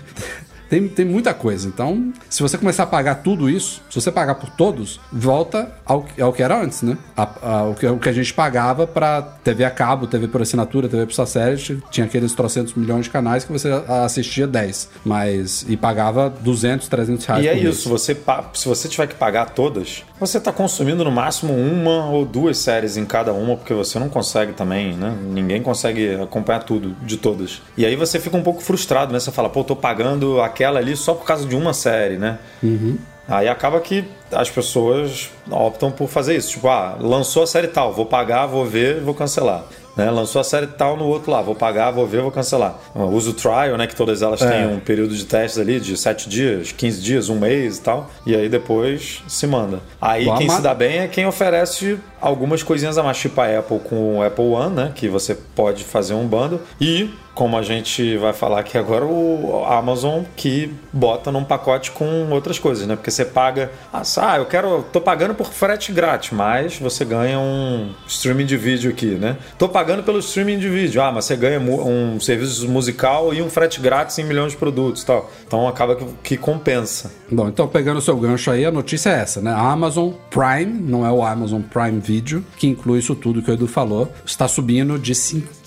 [0.73, 1.67] Tem, tem muita coisa.
[1.67, 6.03] Então, se você começar a pagar tudo isso, se você pagar por todos, volta ao,
[6.19, 6.97] ao que era antes, né?
[7.15, 10.41] A- a- o, que, o que a gente pagava pra TV a cabo, TV por
[10.41, 15.63] assinatura, TV por satélite, tinha aqueles trocentos milhões de canais que você assistia 10, mas
[15.69, 17.75] e pagava 200, 300 reais E é mês.
[17.77, 18.17] isso, você,
[18.55, 22.97] se você tiver que pagar todas, você está consumindo no máximo uma ou duas séries
[22.97, 25.15] em cada uma, porque você não consegue também, né?
[25.21, 27.61] Ninguém consegue acompanhar tudo de todas.
[27.77, 29.19] E aí você fica um pouco frustrado, né?
[29.19, 32.37] Você fala, pô, tô pagando aquela ali só por causa de uma série, né?
[33.27, 36.49] Aí acaba que as pessoas optam por fazer isso.
[36.51, 39.63] Tipo, ah, lançou a série tal, vou pagar, vou ver, vou cancelar.
[39.95, 40.09] Né?
[40.09, 42.75] Lançou a série tal no outro lá, vou pagar, vou ver, vou cancelar.
[42.95, 43.85] Usa o trial, né?
[43.87, 44.49] Que todas elas É.
[44.49, 48.09] têm um período de testes ali de 7 dias, 15 dias, um mês e tal.
[48.25, 49.79] E aí depois se manda.
[50.01, 53.39] Aí Bom, quem ama- se dá bem é quem oferece algumas coisinhas a mais, tipo
[53.41, 54.91] a Apple com o Apple One, né?
[54.95, 56.61] Que você pode fazer um bundle.
[56.79, 62.29] E, como a gente vai falar aqui agora, o Amazon que bota num pacote com
[62.31, 62.95] outras coisas, né?
[62.95, 63.71] Porque você paga.
[63.91, 64.85] Ah, eu quero.
[64.91, 69.37] tô pagando por frete grátis, mas você ganha um streaming de vídeo aqui, né?
[69.57, 71.01] Tô pagando pelo streaming de vídeo.
[71.01, 75.01] Ah, mas você ganha um serviço musical e um frete grátis em milhões de produtos
[75.01, 75.29] e tal.
[75.45, 77.11] Então acaba que, que compensa.
[77.29, 79.51] Bom, então pegando o seu gancho aí, a notícia é essa, né?
[79.51, 82.12] A Amazon Prime, não é o Amazon Prime Video,
[82.57, 85.13] que inclui isso tudo que o Edu falou, está subindo de,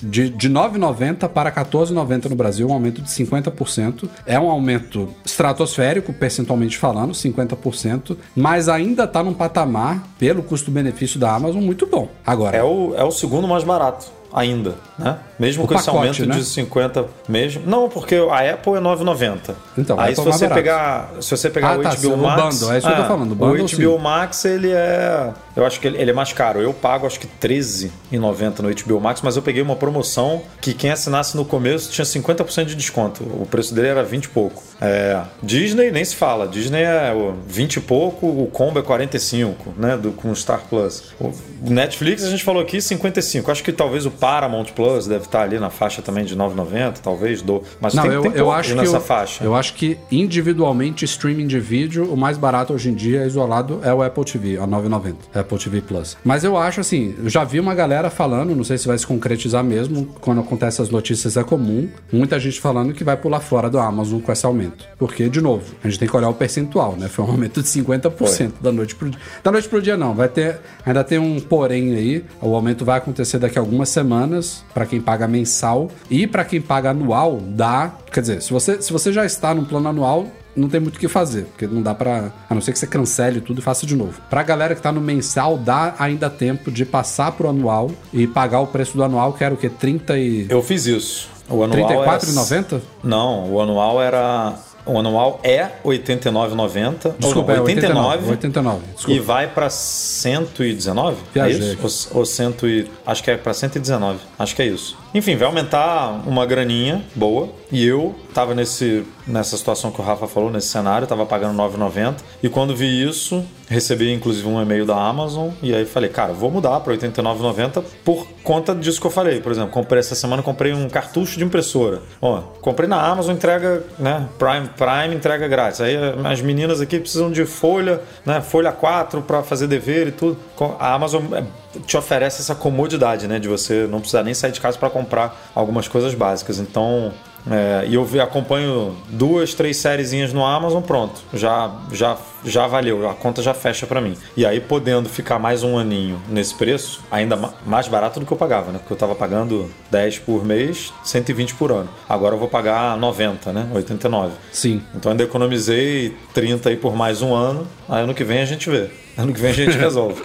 [0.03, 4.09] de, de 9,90 para 14,90 no Brasil, um aumento de 50%.
[4.27, 11.33] É um aumento estratosférico, percentualmente falando, 50%, mas ainda está num patamar, pelo custo-benefício da
[11.35, 12.09] Amazon, muito bom.
[12.27, 15.19] Agora, É o, é o segundo mais barato ainda, né?
[15.39, 16.37] Mesmo O com esse pacote, aumento né?
[16.37, 17.63] de 50 mesmo.
[17.67, 19.55] Não, porque a Apple é 9,90.
[19.79, 20.55] Então, aí se é você barato.
[20.55, 22.97] pegar, se você pegar Ah, o tá, HBO o Max, bundle, é isso que eu
[22.99, 23.83] tô falando, o bundle, o sim.
[23.83, 26.61] HBO Max ele é, eu acho que ele, é mais caro.
[26.61, 30.91] Eu pago acho que 13,90 no HBO Max, mas eu peguei uma promoção que quem
[30.91, 33.23] assinasse no começo tinha 50% de desconto.
[33.25, 34.63] O preço dele era 20 e pouco.
[34.81, 36.47] É, Disney nem se fala.
[36.47, 40.63] Disney é o 20 e pouco, o combo é 45, né, do com o Star
[40.69, 41.15] Plus.
[41.19, 41.33] O
[41.63, 43.51] Netflix a gente falou aqui 55.
[43.51, 47.41] Acho que talvez o Paramount Plus deve estar ali na faixa também de 9,90, talvez
[47.41, 49.45] do, mas Não, tem, eu, tem eu acho que nessa eu, faixa.
[49.45, 53.93] eu acho que individualmente streaming de vídeo, o mais barato hoje em dia isolado é
[53.93, 55.15] o Apple TV, a 9,90,
[55.47, 56.17] Apple TV Plus.
[56.25, 59.07] Mas eu acho assim, eu já vi uma galera falando, não sei se vai se
[59.07, 63.71] concretizar mesmo, quando acontece as notícias é comum, muita gente falando que vai pular fora
[63.71, 64.87] do Amazon com esse aumento.
[64.99, 67.09] Porque de novo, a gente tem que olhar o percentual, né?
[67.09, 69.21] Foi um aumento de 50% da noite pro dia.
[69.43, 72.99] Da noite pro dia não, vai ter ainda tem um porém aí, o aumento vai
[72.99, 77.95] acontecer daqui a algumas semanas para quem paga mensal e para quem paga anual dá,
[78.13, 80.27] quer dizer, se você se você já está no plano anual,
[80.57, 82.33] não tem muito o que fazer, porque não dá pra.
[82.49, 84.21] A não ser que você cancele tudo e faça de novo.
[84.31, 88.61] Pra galera que tá no mensal, dá ainda tempo de passar pro anual e pagar
[88.61, 89.69] o preço do anual, que era o quê?
[89.69, 90.47] 30 e.
[90.49, 91.29] Eu fiz isso.
[91.49, 92.81] O anual era- R$34,90?
[93.05, 94.55] Não, o anual era.
[94.85, 97.15] O anual é 89,90.
[97.19, 98.31] Desculpa, Ou é não, 89.
[98.31, 98.79] 89.
[98.79, 99.23] E Desculpa.
[99.23, 101.17] vai pra 119?
[101.35, 102.11] Viajei É isso?
[102.13, 104.19] Ou, ou cento e, acho que é pra 119.
[104.39, 104.97] Acho que é isso.
[105.15, 107.49] Enfim, vai aumentar uma graninha boa.
[107.71, 112.17] E eu tava nesse, nessa situação que o Rafa falou, nesse cenário, tava pagando 9,90.
[112.43, 115.51] E quando vi isso, recebi inclusive um e-mail da Amazon.
[115.63, 119.41] E aí falei, cara, vou mudar pra 89,90 por conta disso que eu falei.
[119.41, 122.01] Por exemplo, comprei essa semana comprei um cartucho de impressora.
[122.21, 124.29] Ó, comprei na Amazon, entrega, né?
[124.39, 125.81] Prime, Prime entrega grátis.
[125.81, 128.41] Aí as meninas aqui precisam de folha, né?
[128.41, 130.39] Folha 4 para fazer dever e tudo.
[130.79, 131.45] A Amazon é,
[131.87, 133.39] te oferece essa comodidade, né?
[133.39, 136.59] De você não precisar nem sair de casa para comprar algumas coisas básicas.
[136.59, 137.13] Então,
[137.51, 141.21] é, e eu acompanho duas, três sériezinhas no Amazon, pronto.
[141.33, 144.17] Já, já, já valeu, a conta já fecha para mim.
[144.37, 148.33] E aí, podendo ficar mais um aninho nesse preço, ainda ma- mais barato do que
[148.33, 148.79] eu pagava, né?
[148.79, 151.89] Porque eu tava pagando 10 por mês, 120 por ano.
[152.09, 153.69] Agora eu vou pagar 90, né?
[153.75, 154.33] 89.
[154.53, 154.83] Sim.
[154.95, 157.67] Então ainda economizei 30 aí por mais um ano.
[157.89, 158.91] Aí ano que vem a gente vê.
[159.17, 160.23] Ano que vem a gente resolve.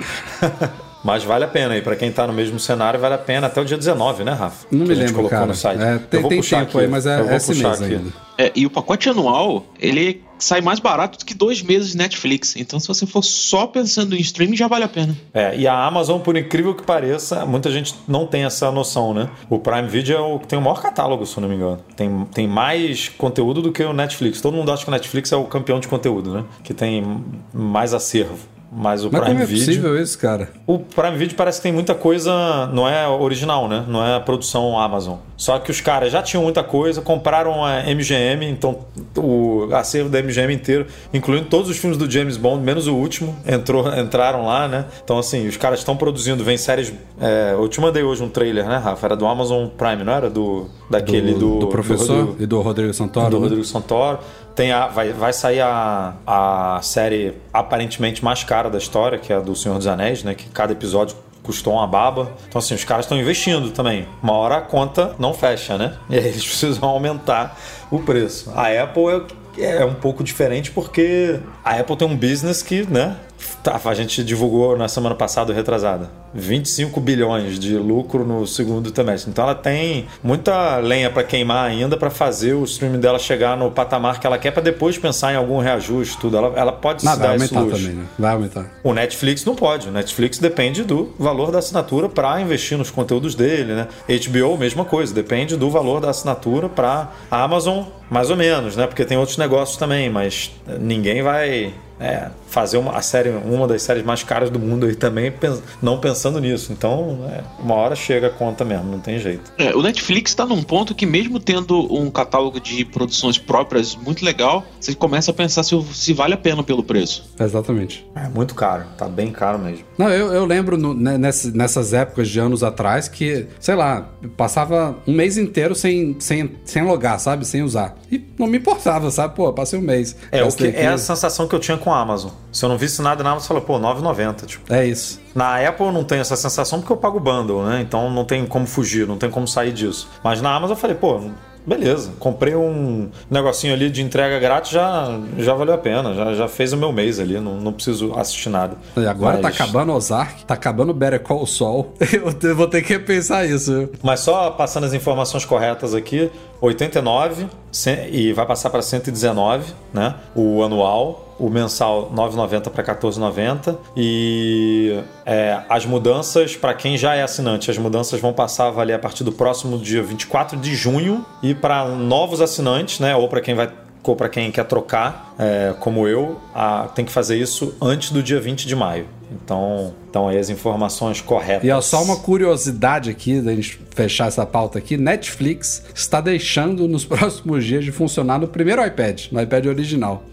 [1.03, 3.59] Mas vale a pena aí, para quem tá no mesmo cenário, vale a pena até
[3.59, 4.67] o dia 19, né, Rafa?
[4.71, 5.45] Não Que me a gente lembro, colocou cara.
[5.47, 5.81] no site.
[5.81, 7.47] É, Eu tem vou tem puxar tempo aqui, aí, mas é, eu vou é esse
[7.47, 7.93] puxar mês aqui.
[7.95, 8.09] ainda.
[8.37, 12.55] É, e o pacote anual, ele sai mais barato do que dois meses de Netflix.
[12.55, 15.15] Então, se você for só pensando em streaming, já vale a pena.
[15.33, 19.29] É, e a Amazon, por incrível que pareça, muita gente não tem essa noção, né?
[19.49, 21.79] O Prime Video é o que tem o maior catálogo, se eu não me engano.
[21.95, 24.41] Tem, tem mais conteúdo do que o Netflix.
[24.41, 26.43] Todo mundo acha que o Netflix é o campeão de conteúdo, né?
[26.63, 27.23] Que tem
[27.53, 28.37] mais acervo.
[28.73, 29.65] Mas o Mas Prime como é Video.
[29.65, 30.49] possível isso, cara?
[30.65, 33.83] O Prime Video parece que tem muita coisa, não é original, né?
[33.85, 35.17] Não é produção Amazon.
[35.35, 38.79] Só que os caras já tinham muita coisa, compraram a MGM, então
[39.17, 43.35] o acervo da MGM inteiro, incluindo todos os filmes do James Bond, menos o último,
[43.45, 44.85] entrou, entraram lá, né?
[45.03, 46.93] Então, assim, os caras estão produzindo, vem séries.
[47.19, 49.05] é, eu te mandei hoje um trailer, né, Rafa?
[49.05, 50.29] Era do Amazon Prime, não era?
[50.29, 53.29] Do, daquele do, do professor Rodrigo- e do Rodrigo Santoro.
[53.31, 53.43] do né?
[53.43, 54.19] Rodrigo Santoro.
[54.55, 59.37] Tem a, vai, vai sair a, a série aparentemente mais cara da história, que é
[59.37, 60.35] a do Senhor dos Anéis, né?
[60.35, 62.31] Que cada episódio custou uma baba.
[62.47, 64.07] Então, assim, os caras estão investindo também.
[64.21, 65.97] Uma hora a conta não fecha, né?
[66.09, 67.57] E aí eles precisam aumentar
[67.89, 68.51] o preço.
[68.55, 69.25] A Apple
[69.57, 73.17] é, é um pouco diferente porque a Apple tem um business que, né?
[73.63, 79.29] Tá, a gente divulgou na semana passada, retrasada, 25 bilhões de lucro no segundo trimestre.
[79.29, 83.69] Então ela tem muita lenha para queimar ainda para fazer o streaming dela chegar no
[83.69, 86.37] patamar que ela quer para depois pensar em algum reajuste, tudo.
[86.37, 87.83] Ela, ela pode Não, se dar esse aumentar luxo.
[87.85, 88.05] também, né?
[88.17, 88.65] Vai aumentar.
[88.83, 89.89] O Netflix não pode.
[89.89, 93.87] O Netflix depende do valor da assinatura para investir nos conteúdos dele, né?
[94.07, 98.87] HBO, mesma coisa, depende do valor da assinatura para Amazon, mais ou menos, né?
[98.87, 103.81] Porque tem outros negócios também, mas ninguém vai é, fazer uma, a série, uma das
[103.81, 106.71] séries mais caras do mundo aí também, pens- não pensando nisso.
[106.71, 109.51] Então, é, uma hora chega a conta mesmo, não tem jeito.
[109.57, 114.23] É, o Netflix está num ponto que, mesmo tendo um catálogo de produções próprias muito
[114.23, 117.31] legal, você começa a pensar se, se vale a pena pelo preço.
[117.39, 118.05] Exatamente.
[118.15, 119.85] É muito caro, tá bem caro mesmo.
[119.97, 124.09] Não, eu, eu lembro no- né, ness- nessas épocas de anos atrás que, sei lá,
[124.35, 127.45] passava um mês inteiro sem, sem, sem logar, sabe?
[127.45, 127.95] Sem usar.
[128.11, 129.35] E não me importava, sabe?
[129.35, 130.15] Pô, passei um mês.
[130.31, 132.31] É, o que, é a sensação que eu tinha com a Amazon.
[132.51, 134.45] Se eu não visse nada na Amazon, eu falei, pô, 9,90.
[134.45, 135.19] Tipo, É isso.
[135.33, 137.81] Na Apple eu não tenho essa sensação porque eu pago o bundle, né?
[137.81, 140.09] Então não tem como fugir, não tem como sair disso.
[140.23, 141.21] Mas na Amazon eu falei, pô,
[141.65, 146.47] beleza, comprei um negocinho ali de entrega grátis, já, já valeu a pena, já, já
[146.47, 148.75] fez o meu mês ali, não, não preciso assistir nada.
[148.97, 151.93] E agora tá Mas- acabando Ozark, tá acabando Better Call Saul.
[152.43, 153.89] Eu vou ter que repensar isso.
[154.03, 156.29] Mas só passando as informações corretas aqui,
[156.61, 160.15] 89 cem- e vai passar para 119, né?
[160.35, 167.23] O anual, o mensal 9,90 para 14,90 e é, as mudanças para quem já é
[167.23, 171.25] assinante, as mudanças vão passar a valer a partir do próximo dia 24 de junho
[171.41, 173.15] e para novos assinantes, né?
[173.15, 173.69] Ou para quem vai
[174.15, 178.39] para quem quer trocar, é, como eu, a- tem que fazer isso antes do dia
[178.39, 179.05] 20 de maio.
[179.31, 181.63] Então, então aí as informações corretas.
[181.63, 186.87] E ó, só uma curiosidade aqui, da gente fechar essa pauta aqui: Netflix está deixando
[186.87, 190.23] nos próximos dias de funcionar no primeiro iPad, no iPad original.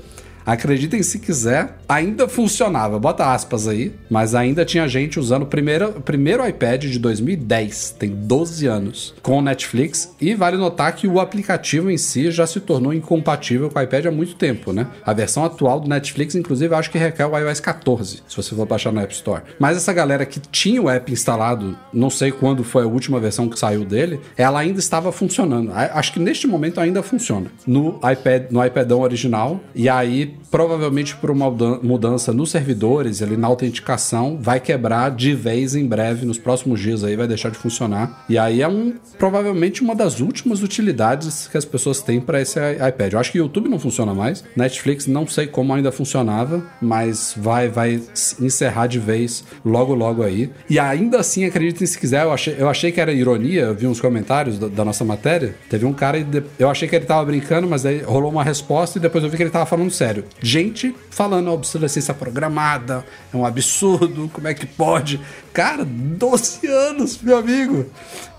[0.48, 2.98] Acreditem se quiser, ainda funcionava.
[2.98, 8.08] Bota aspas aí, mas ainda tinha gente usando o primeiro, primeiro iPad de 2010, tem
[8.08, 10.14] 12 anos, com o Netflix.
[10.18, 14.06] E vale notar que o aplicativo em si já se tornou incompatível com o iPad
[14.06, 14.86] há muito tempo, né?
[15.04, 18.64] A versão atual do Netflix, inclusive, acho que requer o iOS 14, se você for
[18.64, 19.42] baixar no App Store.
[19.58, 23.50] Mas essa galera que tinha o app instalado, não sei quando foi a última versão
[23.50, 25.72] que saiu dele, ela ainda estava funcionando.
[25.74, 29.60] Acho que neste momento ainda funciona no iPad, no iPadão original.
[29.74, 35.34] E aí, provavelmente por uma mudan- mudança nos servidores, ali na autenticação, vai quebrar de
[35.34, 38.24] vez em breve, nos próximos dias aí vai deixar de funcionar.
[38.28, 42.58] E aí é um provavelmente uma das últimas utilidades que as pessoas têm para esse
[42.88, 43.12] iPad.
[43.12, 47.34] Eu acho que o YouTube não funciona mais, Netflix não sei como ainda funcionava, mas
[47.36, 48.00] vai vai
[48.40, 50.50] encerrar de vez logo logo aí.
[50.68, 53.86] E ainda assim, acreditem se quiser, eu achei, eu achei que era ironia, eu vi
[53.86, 56.18] uns comentários da, da nossa matéria, teve um cara
[56.58, 59.36] eu achei que ele tava brincando, mas aí rolou uma resposta e depois eu vi
[59.36, 60.24] que ele tava falando sério.
[60.40, 65.20] Gente falando obsolescência programada, é um absurdo, como é que pode?
[65.52, 67.86] Cara, 12 anos, meu amigo.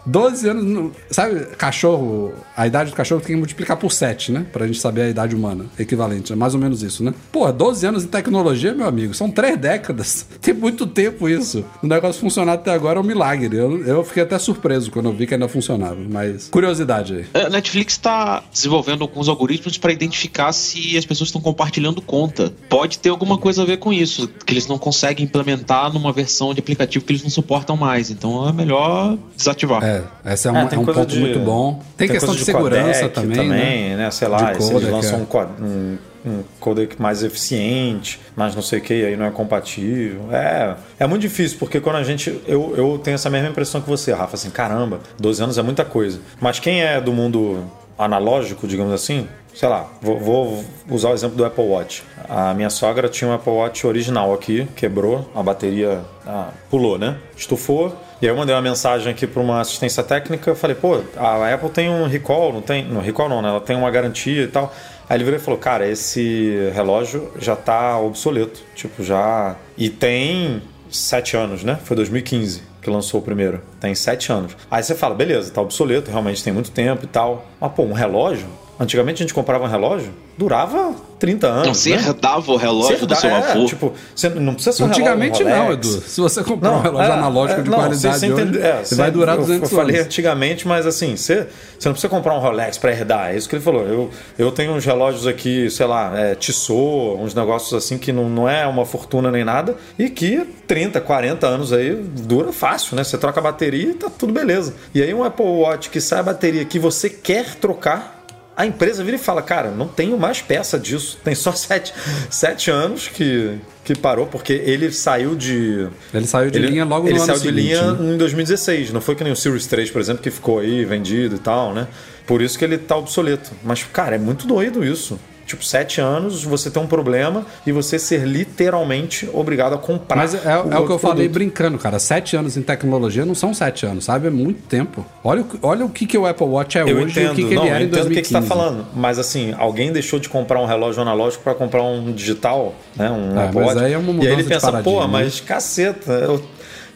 [0.09, 4.45] 12 anos, no- sabe, cachorro, a idade do cachorro tem que multiplicar por 7, né?
[4.51, 7.13] Pra gente saber a idade humana, equivalente, é mais ou menos isso, né?
[7.31, 10.25] Pô, 12 anos em tecnologia, meu amigo, são três décadas.
[10.41, 11.63] Tem muito tempo isso.
[11.83, 13.55] O negócio funcionar até agora é um milagre.
[13.55, 17.25] Eu, eu fiquei até surpreso quando eu vi que ainda funcionava, mas curiosidade aí.
[17.33, 22.51] É, A Netflix está desenvolvendo alguns algoritmos para identificar se as pessoas estão compartilhando conta.
[22.67, 26.53] Pode ter alguma coisa a ver com isso, que eles não conseguem implementar numa versão
[26.53, 28.09] de aplicativo que eles não suportam mais.
[28.09, 29.83] Então é melhor desativar.
[29.83, 31.81] É, esse é, uma- tem é um ponto de- muito bom.
[31.97, 34.09] Tem, questão coisa de, segurança codec também, né?
[34.11, 35.37] Sei lá, De se codec, eles lançam é.
[35.61, 40.21] um, um, um codec mais eficiente, mas não sei o que, aí não é compatível.
[40.31, 42.41] É, é muito difícil, porque quando a gente.
[42.47, 45.85] Eu, eu tenho essa mesma impressão que você, Rafa, assim, caramba, 12 anos é muita
[45.85, 46.19] coisa.
[46.39, 47.63] Mas quem é do mundo
[47.97, 52.03] analógico, digamos assim, sei lá, vou, vou usar o exemplo do Apple Watch.
[52.29, 57.17] A minha sogra tinha um Apple Watch original aqui, quebrou, a bateria ah, pulou, né?
[57.35, 57.93] Estufou.
[58.21, 61.69] E aí eu mandei uma mensagem aqui para uma assistência técnica, falei, pô, a Apple
[61.69, 63.47] tem um recall, não tem, não recall não, né?
[63.47, 64.73] Ela tem uma garantia e tal.
[65.09, 69.55] Aí ele virou e falou, cara, esse relógio já tá obsoleto, tipo, já...
[69.77, 70.61] E tem
[70.91, 71.79] sete anos, né?
[71.83, 73.61] Foi 2015 que lançou o primeiro.
[73.79, 74.55] Tem sete anos.
[74.69, 77.45] Aí você fala, beleza, tá obsoleto, realmente tem muito tempo e tal.
[77.59, 78.47] Mas, pô, um relógio?
[78.79, 81.61] Antigamente a gente comprava um relógio, durava 30 anos.
[81.61, 81.95] Então você né?
[82.07, 83.65] herdava o relógio do seu é, avô.
[83.65, 85.73] tipo, você não precisa ser um Antigamente relógio, um não.
[85.73, 85.87] Edu.
[86.01, 88.83] Se você comprar um relógio é, analógico é, de não, qualidade você hoje, entende- é,
[88.83, 90.07] você vai durar eu- 200 Eu falei anos.
[90.07, 91.47] antigamente, mas assim, você,
[91.77, 93.31] você não precisa comprar um Rolex para herdar.
[93.31, 93.83] É isso que ele falou.
[93.85, 98.29] Eu, eu tenho uns relógios aqui, sei lá, é, Tissot, uns negócios assim que não,
[98.29, 103.03] não é uma fortuna nem nada e que 30, 40 anos aí dura fácil, né?
[103.03, 104.73] Você troca a bateria e tá tudo beleza.
[104.93, 108.18] E aí um Apple Watch que sai a bateria que você quer trocar,
[108.59, 111.17] a empresa vira e fala, cara, não tenho mais peça disso.
[111.23, 111.93] Tem só sete,
[112.29, 115.87] sete anos que, que parou, porque ele saiu de.
[116.13, 118.13] Ele saiu de ele, linha logo no Ele ano saiu seguinte, de linha né?
[118.15, 118.91] em 2016.
[118.91, 121.73] Não foi que nem o Series 3, por exemplo, que ficou aí vendido e tal,
[121.73, 121.87] né?
[122.27, 123.51] Por isso que ele tá obsoleto.
[123.63, 125.17] Mas, cara, é muito doido isso.
[125.49, 130.15] Tipo, sete anos, você tem um problema e você ser literalmente obrigado a comprar.
[130.17, 131.33] Mas é, é o que eu falei produto.
[131.33, 131.97] brincando, cara.
[131.97, 134.27] Sete anos em tecnologia não são sete anos, sabe?
[134.27, 135.03] É muito tempo.
[135.23, 137.31] Olha, o que- olha o que, que o Apple Watch é Eu hoje entendo, e
[137.31, 138.21] o que, que não, ele era eu em entendo o que 2015.
[138.21, 138.85] que você está falando.
[138.95, 143.09] Mas assim, alguém deixou de comprar um relógio analógico para comprar um digital, né?
[143.09, 143.83] Um É, Apple mas Watch.
[143.85, 145.07] aí é uma e aí ele pensa, pô, né?
[145.09, 146.43] mas caceta, eu-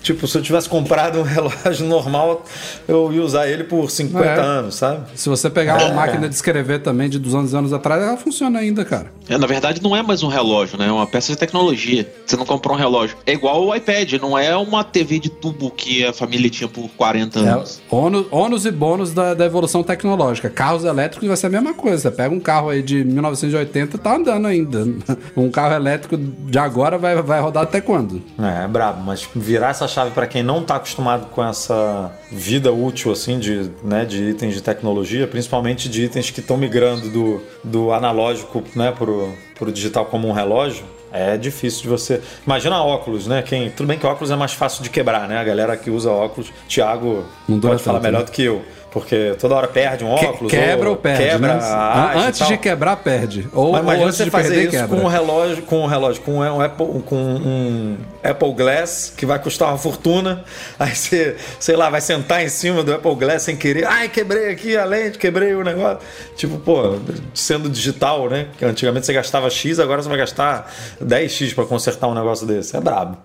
[0.04, 2.43] tipo, se eu tivesse comprado um relógio normal,
[2.88, 4.39] eu ia usar ele por 50 É.
[4.39, 5.06] anos, sabe?
[5.16, 8.84] Se você pegar uma máquina de escrever também de 200 anos atrás, ela funciona ainda,
[8.86, 9.12] cara.
[9.30, 10.88] É, na verdade, não é mais um relógio, né?
[10.88, 12.12] É uma peça de tecnologia.
[12.26, 13.16] Você não comprou um relógio.
[13.26, 16.89] É igual o iPad, não é uma TV de tubo que a família tinha por
[16.97, 17.82] 40 É anos.
[17.89, 20.49] ônus, ônus e bônus da, da evolução tecnológica.
[20.49, 21.97] Carros elétricos vai ser a mesma coisa.
[21.99, 24.84] Você pega um carro aí de 1980 tá andando ainda.
[25.36, 28.22] Um carro elétrico de agora vai, vai rodar até quando?
[28.39, 32.72] É, é brabo, mas virar essa chave para quem não tá acostumado com essa vida
[32.72, 37.41] útil assim de, né, de itens de tecnologia, principalmente de itens que estão migrando do,
[37.64, 40.84] do analógico, né, pro, pro digital como um relógio.
[41.16, 42.20] É difícil de você.
[42.44, 43.44] Imagina óculos, né?
[43.44, 43.70] Quem...
[43.70, 45.38] Tudo bem que óculos é mais fácil de quebrar, né?
[45.38, 48.26] A galera que usa óculos, Thiago pode falar tanto, melhor né?
[48.26, 48.64] do que eu.
[48.94, 50.52] Porque toda hora perde um óculos.
[50.52, 52.28] quebra ou perde, quebra né?
[52.28, 53.50] Antes de quebrar, perde.
[53.52, 54.98] Ou, Mas ou imagina antes você de fazer perder, isso quebra.
[54.98, 59.39] com um relógio, com um relógio, com um Apple, com um Apple Glass que vai
[59.39, 60.44] custar uma fortuna.
[60.78, 63.88] Aí você, sei lá, vai sentar em cima do Apple Glass sem querer.
[63.88, 65.98] Ai, quebrei aqui a lente, quebrei o negócio.
[66.38, 66.96] Tipo, pô,
[67.34, 68.50] sendo digital, né?
[68.60, 70.72] Que antigamente você gastava X, agora você vai gastar
[71.04, 72.78] 10X pra consertar um negócio desse.
[72.78, 73.18] É brabo.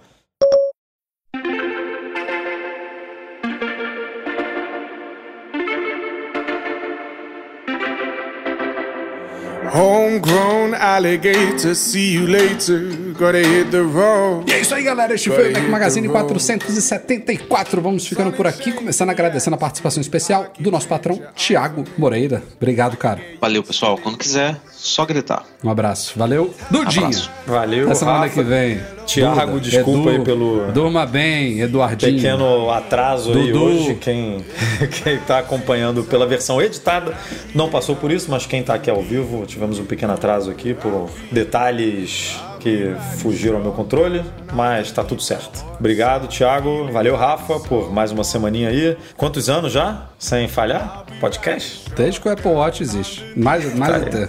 [9.74, 12.80] Homegrown alligator, see you later.
[13.18, 14.50] Gotta hit the road.
[14.50, 15.14] E é isso aí, galera.
[15.14, 17.80] Este foi o Mac Magazine 474.
[17.80, 22.42] Vamos ficando por aqui, começando agradecendo a participação especial do nosso patrão, Tiago Moreira.
[22.56, 23.20] Obrigado, cara.
[23.40, 23.98] Valeu, pessoal.
[23.98, 25.44] Quando quiser, só gritar.
[25.62, 26.18] Um abraço.
[26.18, 26.54] Valeu.
[26.70, 27.06] Dudinho.
[27.06, 27.30] Abraço.
[27.46, 28.30] Valeu, Até semana Rafa.
[28.34, 28.80] que vem.
[29.14, 32.14] Thiago, Duda, desculpa Edu, aí pelo- Durma bem, Eduardinho.
[32.16, 33.64] Pequeno atraso aí Dudu.
[33.64, 33.94] hoje.
[33.94, 34.44] Quem,
[35.02, 37.14] quem tá acompanhando pela versão editada
[37.54, 40.74] não passou por isso, mas quem tá aqui ao vivo, tivemos um pequeno atraso aqui
[40.74, 45.64] por detalhes que fugiram ao meu controle, mas tá tudo certo.
[45.78, 46.88] Obrigado, Thiago.
[46.92, 48.96] Valeu, Rafa, por mais uma semaninha aí.
[49.16, 50.08] Quantos anos já?
[50.18, 51.04] Sem falhar?
[51.20, 51.84] Podcast?
[51.96, 53.24] Desde que o Apple Watch existe.
[53.36, 54.28] Mais, mais Tá até.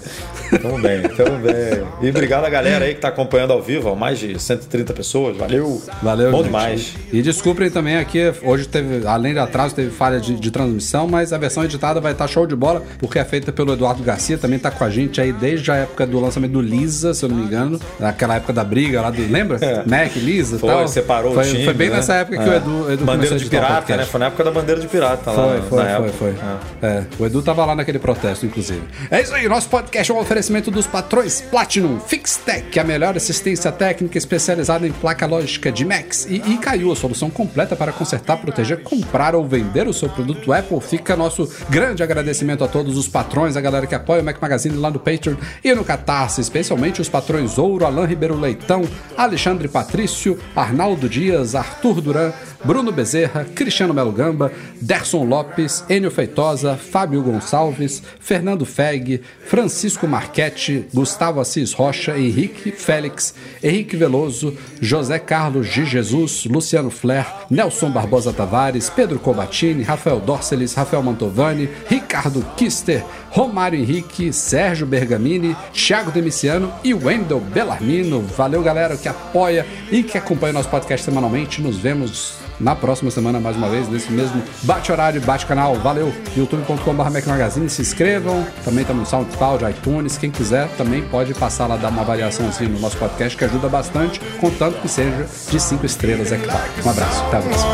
[0.59, 1.87] Tamo bem, tamo bem.
[2.01, 5.37] E obrigado a galera aí que tá acompanhando ao vivo, ó, mais de 130 pessoas.
[5.37, 5.81] Valeu.
[6.01, 6.45] Valeu, Bom gente.
[6.47, 6.95] demais.
[7.11, 11.33] E desculpem também aqui, hoje teve, além de atraso, teve falha de, de transmissão, mas
[11.33, 14.57] a versão editada vai estar show de bola, porque é feita pelo Eduardo Garcia, também
[14.57, 17.35] tá com a gente aí desde a época do lançamento do Lisa, se eu não
[17.37, 17.79] me engano,
[18.19, 19.21] naquela época da briga lá do.
[19.31, 19.57] Lembra?
[19.85, 20.59] Mac, Lisa e É.
[20.59, 20.87] Foi, tal.
[20.87, 21.63] separou foi, o time.
[21.65, 21.95] Foi bem né?
[21.95, 22.51] nessa época que É.
[22.51, 24.05] o Edu, Edu a Bandeira de pirata, né?
[24.05, 25.47] Foi na época da bandeira de pirata lá.
[25.47, 26.35] Foi, foi, foi, foi.
[26.81, 28.81] É, o Edu tava lá naquele protesto, inclusive.
[29.09, 33.71] É isso aí, nosso podcast é um oferecimento dos patrões Platinum Fixtech, a melhor assistência
[33.71, 36.25] técnica especializada em placa lógica de Macs.
[36.29, 40.79] E Icaiu, a solução completa para consertar, proteger, comprar ou vender o seu produto Apple.
[40.81, 44.75] Fica nosso grande agradecimento a todos os patrões, a galera que apoia o Mac Magazine
[44.75, 48.83] lá no Patreon e no Catarse, especialmente os patrões Ouro, Alain Ribeiro Leitão,
[49.15, 52.33] Alexandre Patrício, Arnaldo Dias, Arthur Duran,
[52.63, 54.51] Bruno Bezerra, Cristiano Melo Gamba,
[54.81, 63.33] Derson Lopes, Enio Feitosa, Fábio Gonçalves, Fernando Feg, Francisco Marchetti, Gustavo Assis Rocha, Henrique Félix,
[63.63, 70.73] Henrique Veloso, José Carlos de Jesus, Luciano Flair, Nelson Barbosa Tavares, Pedro Cobatini, Rafael Dorceles,
[70.73, 78.21] Rafael Mantovani, Ricardo Kister, Romário Henrique, Sérgio Bergamini, Thiago Demiciano e Wendel Bellarmino.
[78.21, 81.61] Valeu, galera, que apoia e que acompanha o nosso podcast semanalmente.
[81.61, 85.75] Nos vemos na próxima semana, mais uma vez, nesse mesmo bate-horário, bate-canal.
[85.75, 86.13] Valeu!
[86.35, 87.69] youtube.com.br Magazine.
[87.69, 88.45] Se inscrevam.
[88.63, 90.17] Também estamos no SoundCloud, iTunes.
[90.17, 93.69] Quem quiser também pode passar lá, dar uma avaliação assim no nosso podcast, que ajuda
[93.69, 96.61] bastante, contanto que seja de 5 estrelas, é claro.
[96.85, 97.23] Um abraço.
[97.25, 97.69] Até a próxima.